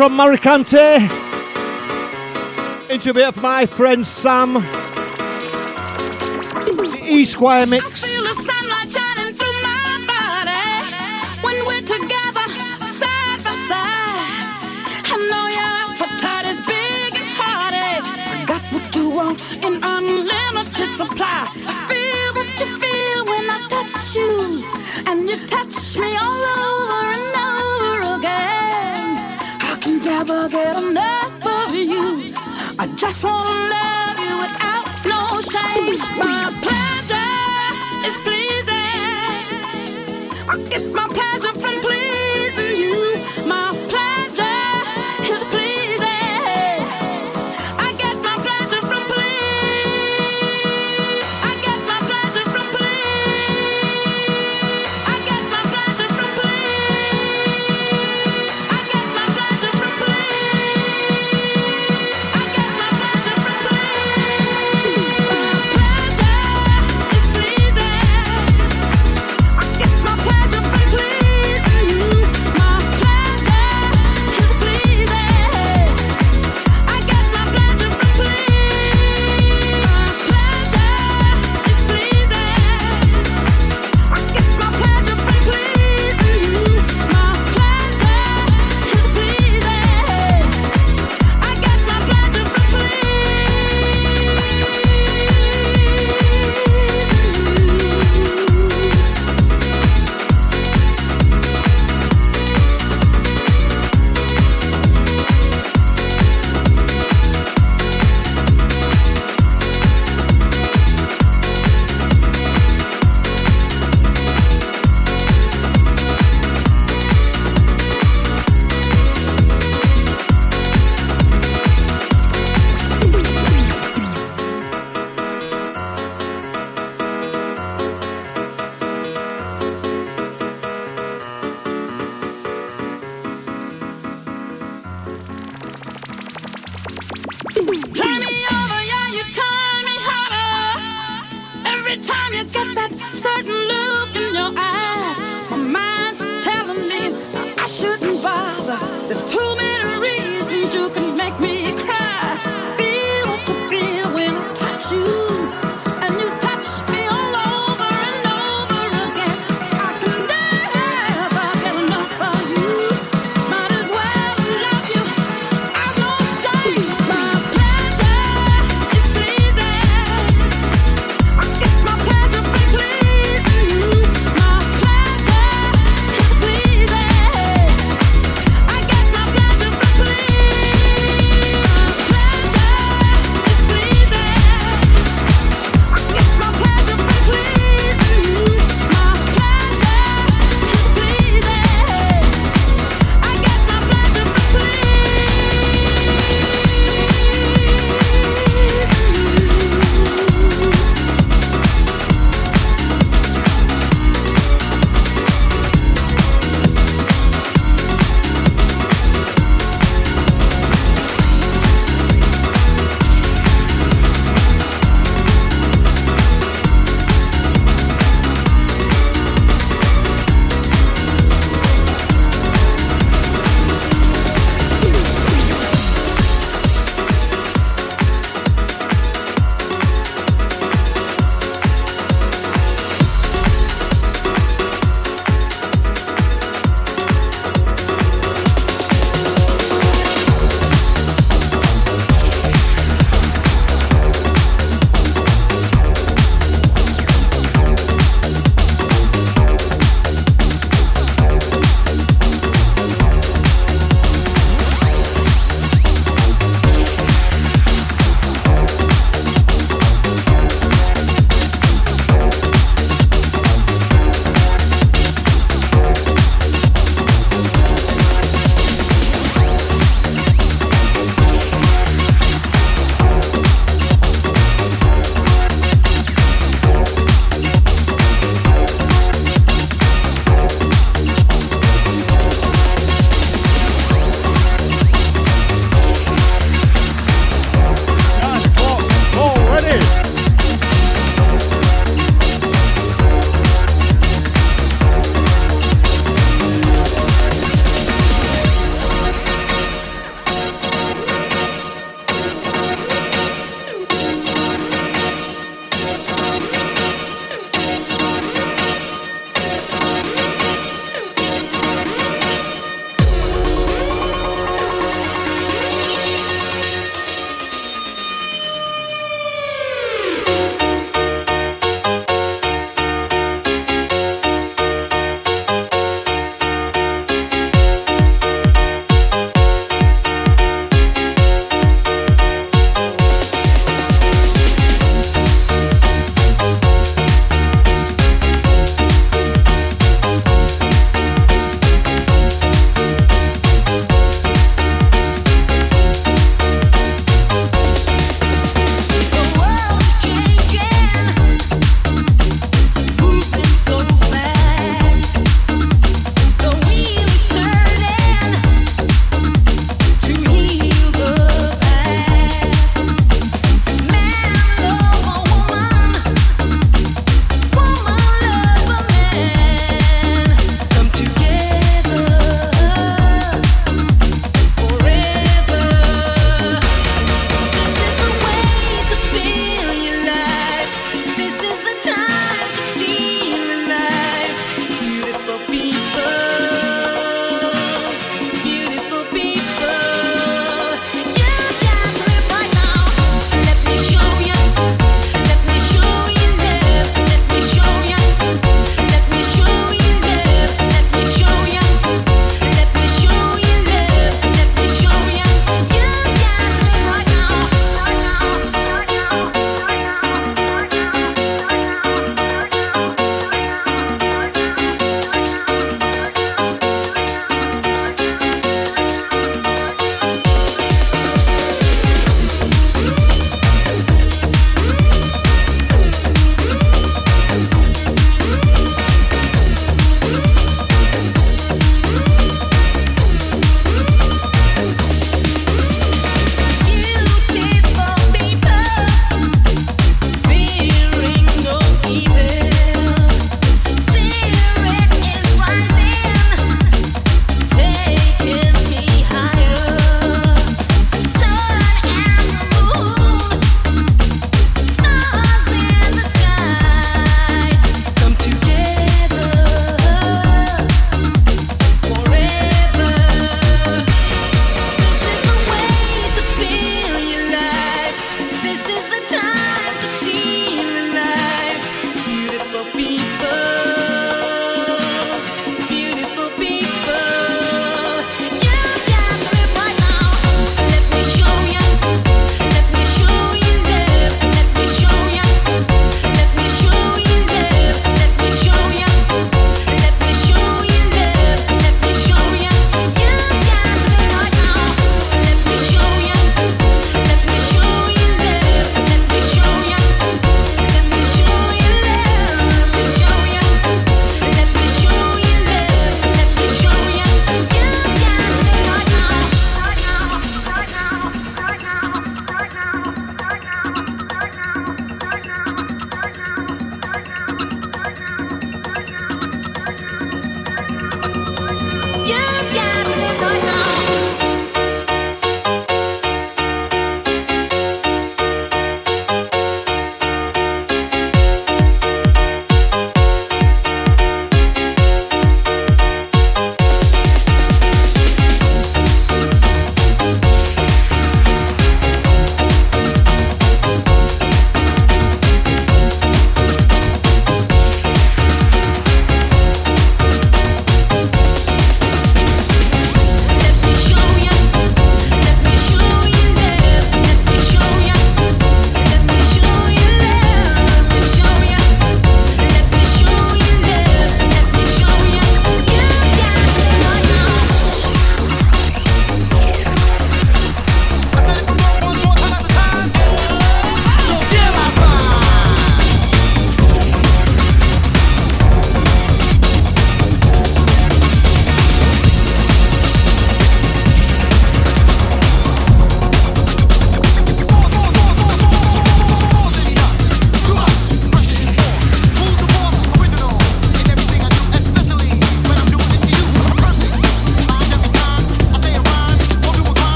from 0.00 0.16
Maricante. 0.16 1.10
Into 2.88 3.10
a 3.10 3.12
bit 3.12 3.28
of 3.28 3.36
my 3.42 3.66
friend 3.66 4.06
Sam. 4.06 4.54
The 4.54 4.62
Esquire 7.06 7.66
mix. 7.66 7.89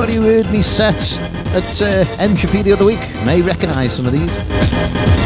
Anybody 0.00 0.16
who 0.16 0.32
heard 0.32 0.50
me 0.50 0.62
set 0.62 0.96
at 1.54 1.82
uh, 1.82 2.06
Entropy 2.18 2.62
the 2.62 2.72
other 2.72 2.86
week 2.86 3.00
may 3.26 3.42
recognise 3.42 3.94
some 3.94 4.06
of 4.06 4.12
these. 4.12 5.19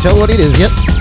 tell 0.00 0.16
what 0.16 0.30
it 0.30 0.38
is 0.38 0.58
yet? 0.60 0.97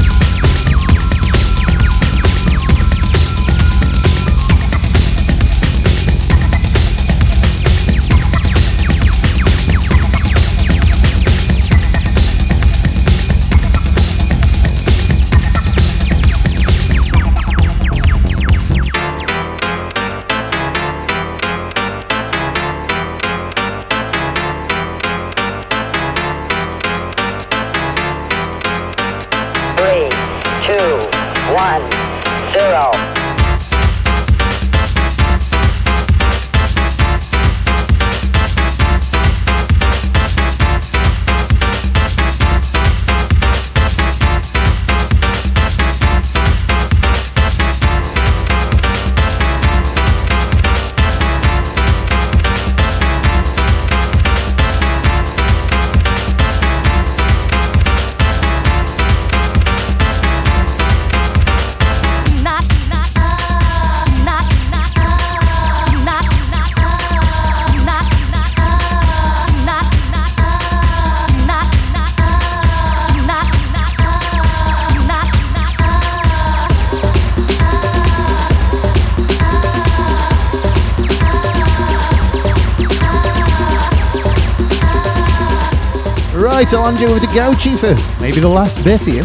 Hand 86.69 86.99
you 86.99 87.19
to 87.19 87.27
Gouchy 87.27 87.77
for 87.77 88.21
maybe 88.21 88.39
the 88.39 88.47
last 88.47 88.83
bit 88.83 89.01
here. 89.01 89.23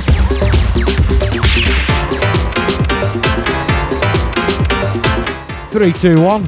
Three, 5.70 5.92
two, 5.92 6.20
one. 6.22 6.44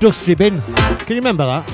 Dusty 0.00 0.34
bin. 0.34 0.60
Can 0.60 1.08
you 1.08 1.16
remember 1.16 1.46
that? 1.46 1.73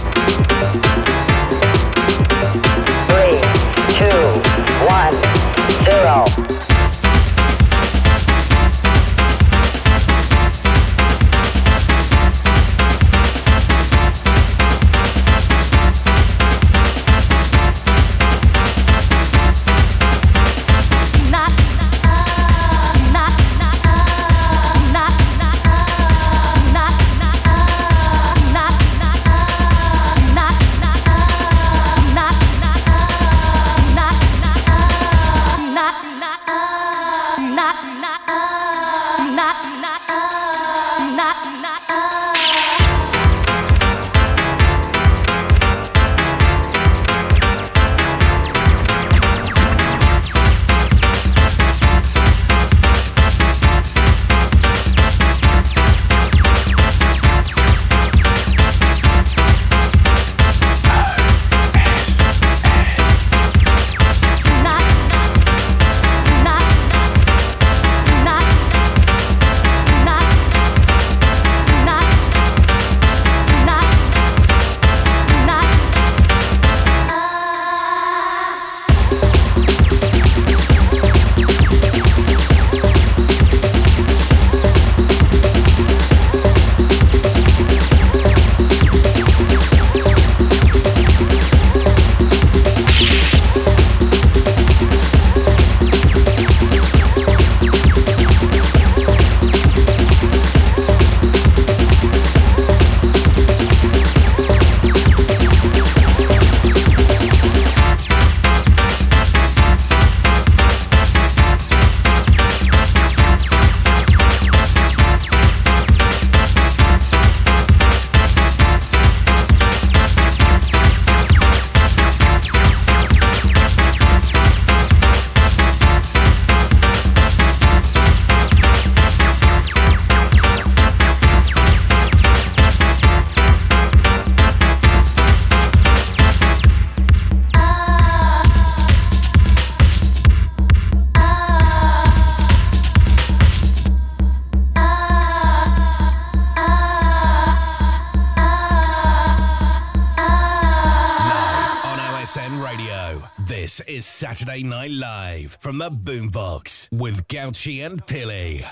Saturday 154.40 154.62
Night 154.62 154.92
Live 154.92 155.58
from 155.60 155.76
the 155.76 155.90
Boombox 155.90 156.88
with 156.90 157.28
Gouchy 157.28 157.84
and 157.84 158.06
Pilly. 158.06 158.64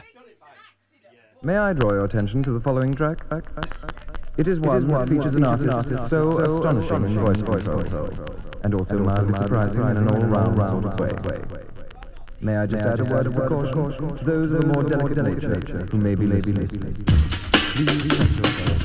May 1.42 1.58
I 1.58 1.74
draw 1.74 1.92
your 1.92 2.06
attention 2.06 2.42
to 2.44 2.52
the 2.52 2.60
following 2.60 2.94
track? 2.94 3.18
It 4.38 4.48
is 4.48 4.60
one 4.60 4.88
that 4.88 5.10
features 5.10 5.34
an 5.34 5.44
artist 5.44 5.68
artist 5.68 6.08
so 6.08 6.40
astonishing 6.40 7.05
in 7.05 7.18
voice 7.22 7.42
control, 7.42 7.84
and 8.64 8.74
also 8.74 8.98
mildly 8.98 9.38
surprising 9.38 9.82
in 9.82 9.98
an 9.98 10.08
all-round 10.08 10.56
sort 10.68 10.86
of 10.86 10.98
way. 10.98 11.10
May 12.40 12.56
I 12.56 12.64
just 12.64 12.82
add 12.82 13.00
a 13.00 13.05
word 13.05 13.26
of 13.26 13.34
precaution 13.34 14.16
to 14.16 14.24
those 14.24 14.52
of 14.52 14.64
a 14.64 14.66
more 14.68 14.84
delicate 14.84 15.22
nature 15.22 15.86
who 15.90 15.98
may 15.98 16.14
be 16.14 16.26
listening. 16.26 16.66
Please 16.66 18.77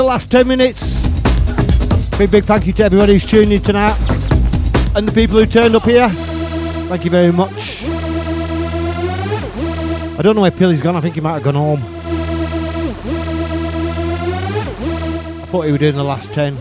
the 0.00 0.06
last 0.06 0.30
10 0.30 0.48
minutes. 0.48 0.98
Big, 2.16 2.30
big 2.30 2.44
thank 2.44 2.66
you 2.66 2.72
to 2.72 2.84
everybody 2.84 3.12
who's 3.12 3.26
tuned 3.26 3.52
in 3.52 3.60
tonight 3.60 3.98
and 4.96 5.06
the 5.06 5.12
people 5.12 5.38
who 5.38 5.44
turned 5.44 5.76
up 5.76 5.82
here. 5.82 6.08
Thank 6.08 7.04
you 7.04 7.10
very 7.10 7.30
much. 7.30 7.84
I 10.18 10.22
don't 10.22 10.34
know 10.34 10.40
where 10.40 10.50
Pilly's 10.50 10.80
gone. 10.80 10.96
I 10.96 11.02
think 11.02 11.16
he 11.16 11.20
might 11.20 11.34
have 11.34 11.42
gone 11.42 11.54
home. 11.54 11.80
I 15.42 15.46
thought 15.50 15.66
he 15.66 15.72
would 15.72 15.82
in 15.82 15.96
the 15.96 16.02
last 16.02 16.32
10. 16.32 16.56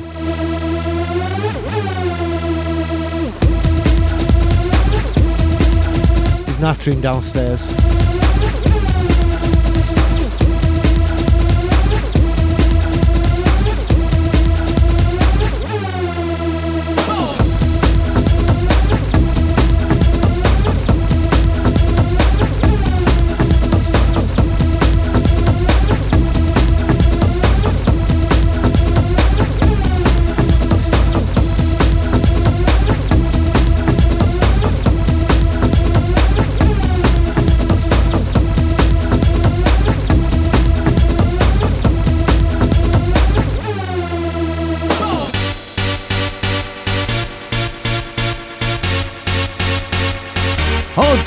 He's 6.46 6.60
nattering 6.60 7.00
downstairs. 7.00 7.79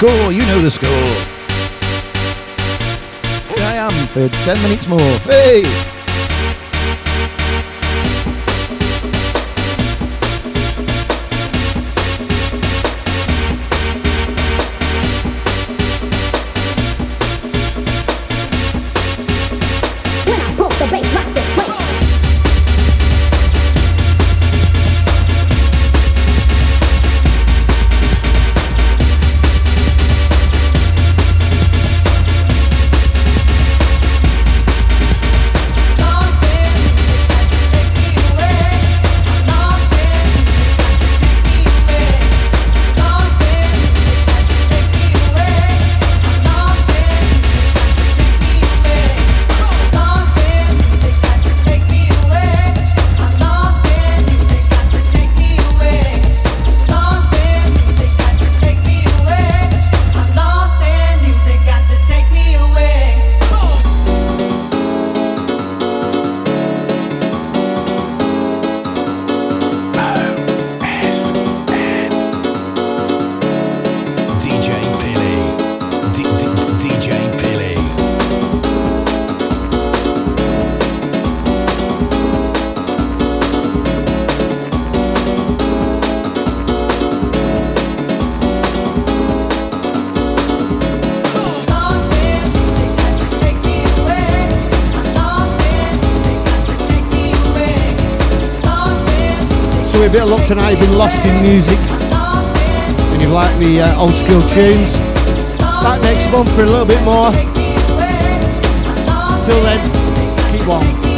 Hardcore, 0.02 0.34
you 0.34 0.40
know 0.40 0.60
the 0.60 0.70
score. 0.70 0.90
Here 3.54 3.66
I 3.66 3.74
am 3.76 4.06
for 4.08 4.28
10 4.28 4.62
minutes 4.62 4.88
more. 4.88 4.98
Hey! 5.30 5.91
A 100.12 100.14
bit 100.14 100.22
of 100.24 100.30
luck 100.30 100.46
tonight, 100.46 100.72
you've 100.72 100.80
been 100.80 100.98
lost 100.98 101.24
in 101.24 101.42
music 101.42 101.78
and 103.12 103.22
you've 103.22 103.32
liked 103.32 103.58
the 103.58 103.80
uh, 103.80 103.98
old 103.98 104.12
school 104.12 104.42
tunes. 104.42 104.92
Back 105.82 106.02
next 106.02 106.30
month 106.30 106.54
for 106.54 106.64
a 106.64 106.66
little 106.66 106.86
bit 106.86 107.02
more. 107.02 107.32
Till 109.46 109.62
then, 109.62 109.80
keep 110.52 110.68
on. 110.68 111.11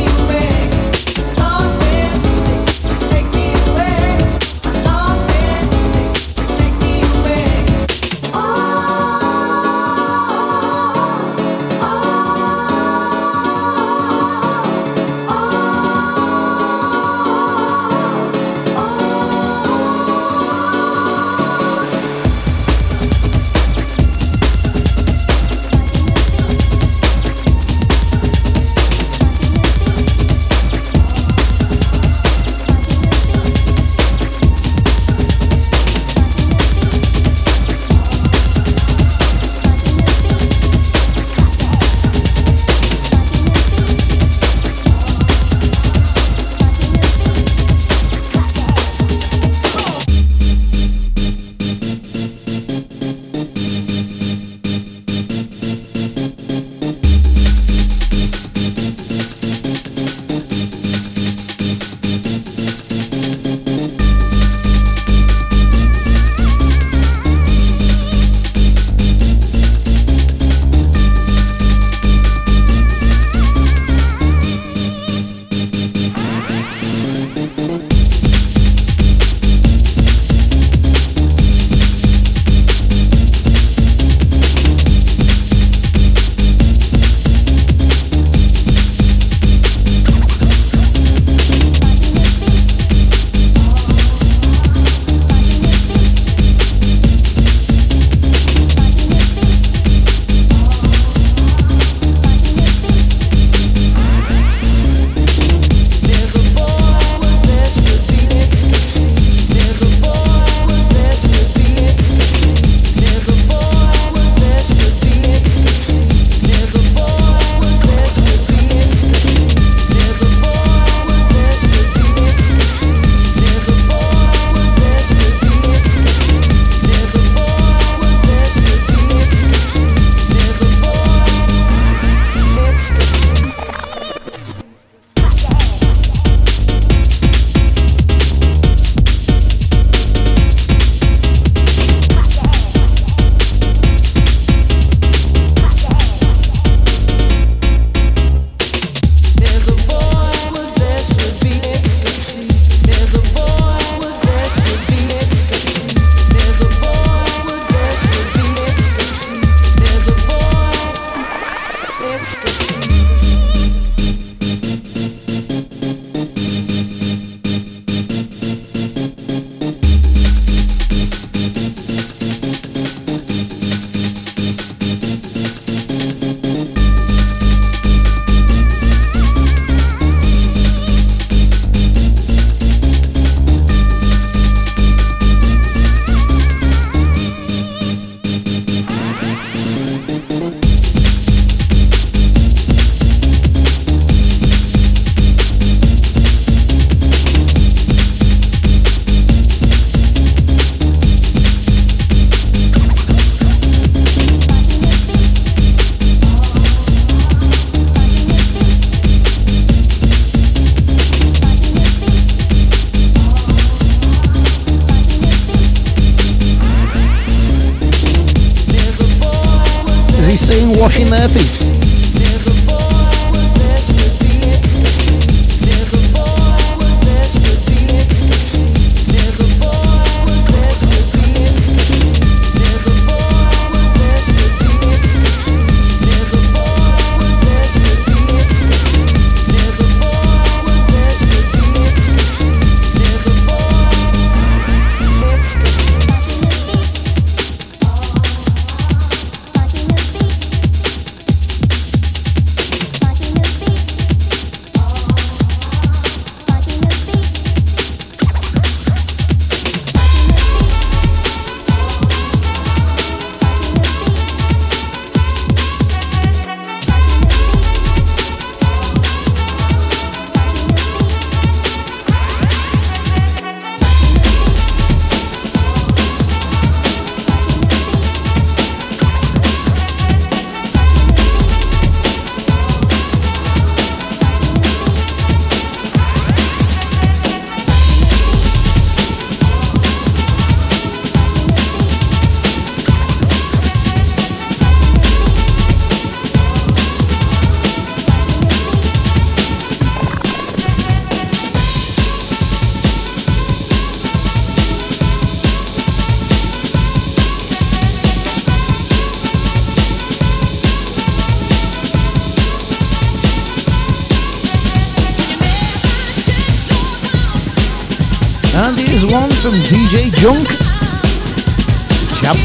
He 220.53 220.67
washing 220.67 221.09
their 221.11 221.27
feet? 221.29 221.74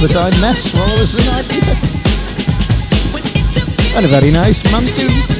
That 0.02 0.16
I 0.16 0.30
met 0.40 0.56
while 0.74 0.88
I 0.88 1.02
was 1.02 1.14
in 1.14 1.20
Ibiza. 1.28 1.76
And 3.98 4.06
a 4.06 4.08
very 4.08 4.32
nice 4.32 4.64
man 4.72 4.86
too. 4.86 5.39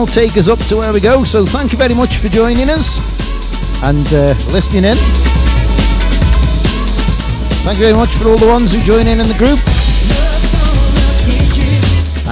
Will 0.00 0.06
take 0.06 0.38
us 0.38 0.48
up 0.48 0.58
to 0.60 0.78
where 0.78 0.94
we 0.94 1.00
go, 1.00 1.24
so 1.24 1.44
thank 1.44 1.72
you 1.72 1.78
very 1.78 1.92
much 1.92 2.16
for 2.16 2.30
joining 2.30 2.70
us 2.70 2.96
and 3.82 4.06
uh, 4.14 4.32
listening 4.48 4.84
in. 4.84 4.96
Thank 7.60 7.76
you 7.76 7.84
very 7.84 7.94
much 7.94 8.08
for 8.16 8.30
all 8.30 8.38
the 8.38 8.46
ones 8.46 8.72
who 8.72 8.80
join 8.80 9.06
in 9.06 9.20
in 9.20 9.28
the 9.28 9.36
group 9.36 9.60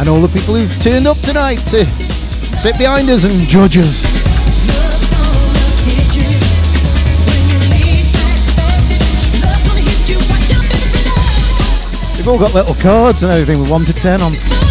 and 0.00 0.08
all 0.08 0.16
the 0.16 0.32
people 0.32 0.54
who've 0.54 0.82
turned 0.82 1.06
up 1.06 1.18
tonight 1.18 1.58
to 1.68 1.84
sit 2.56 2.78
behind 2.78 3.10
us 3.10 3.24
and 3.24 3.38
judge 3.40 3.76
us. 3.76 4.00
We've 12.16 12.28
all 12.28 12.38
got 12.38 12.54
little 12.54 12.74
cards 12.76 13.22
and 13.22 13.30
everything 13.30 13.60
with 13.60 13.70
1 13.70 13.84
to 13.84 13.92
10 13.92 14.22
on. 14.22 14.67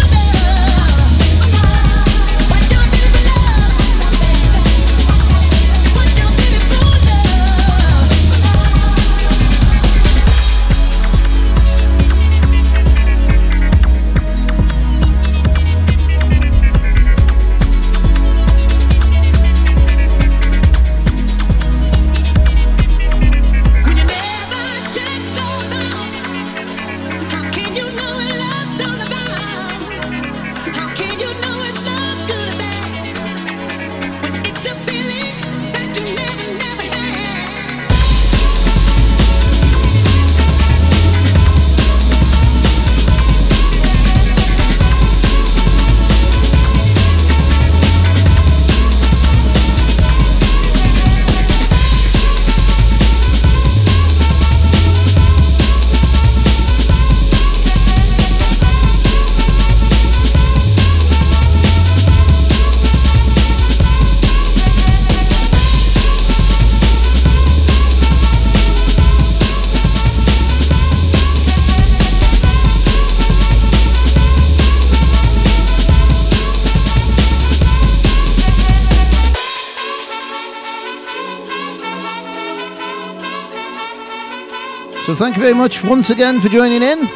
Thank 85.17 85.35
you 85.35 85.41
very 85.41 85.55
much 85.55 85.83
once 85.83 86.11
again 86.11 86.39
for 86.39 86.47
joining 86.47 86.83
in. 86.83 87.07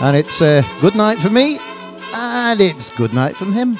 And 0.00 0.16
it's 0.16 0.40
uh, 0.40 0.62
good 0.80 0.96
night 0.96 1.18
for 1.18 1.28
me, 1.28 1.58
and 2.14 2.60
it's 2.60 2.88
good 2.96 3.12
night 3.12 3.36
from 3.36 3.52
him. 3.52 3.78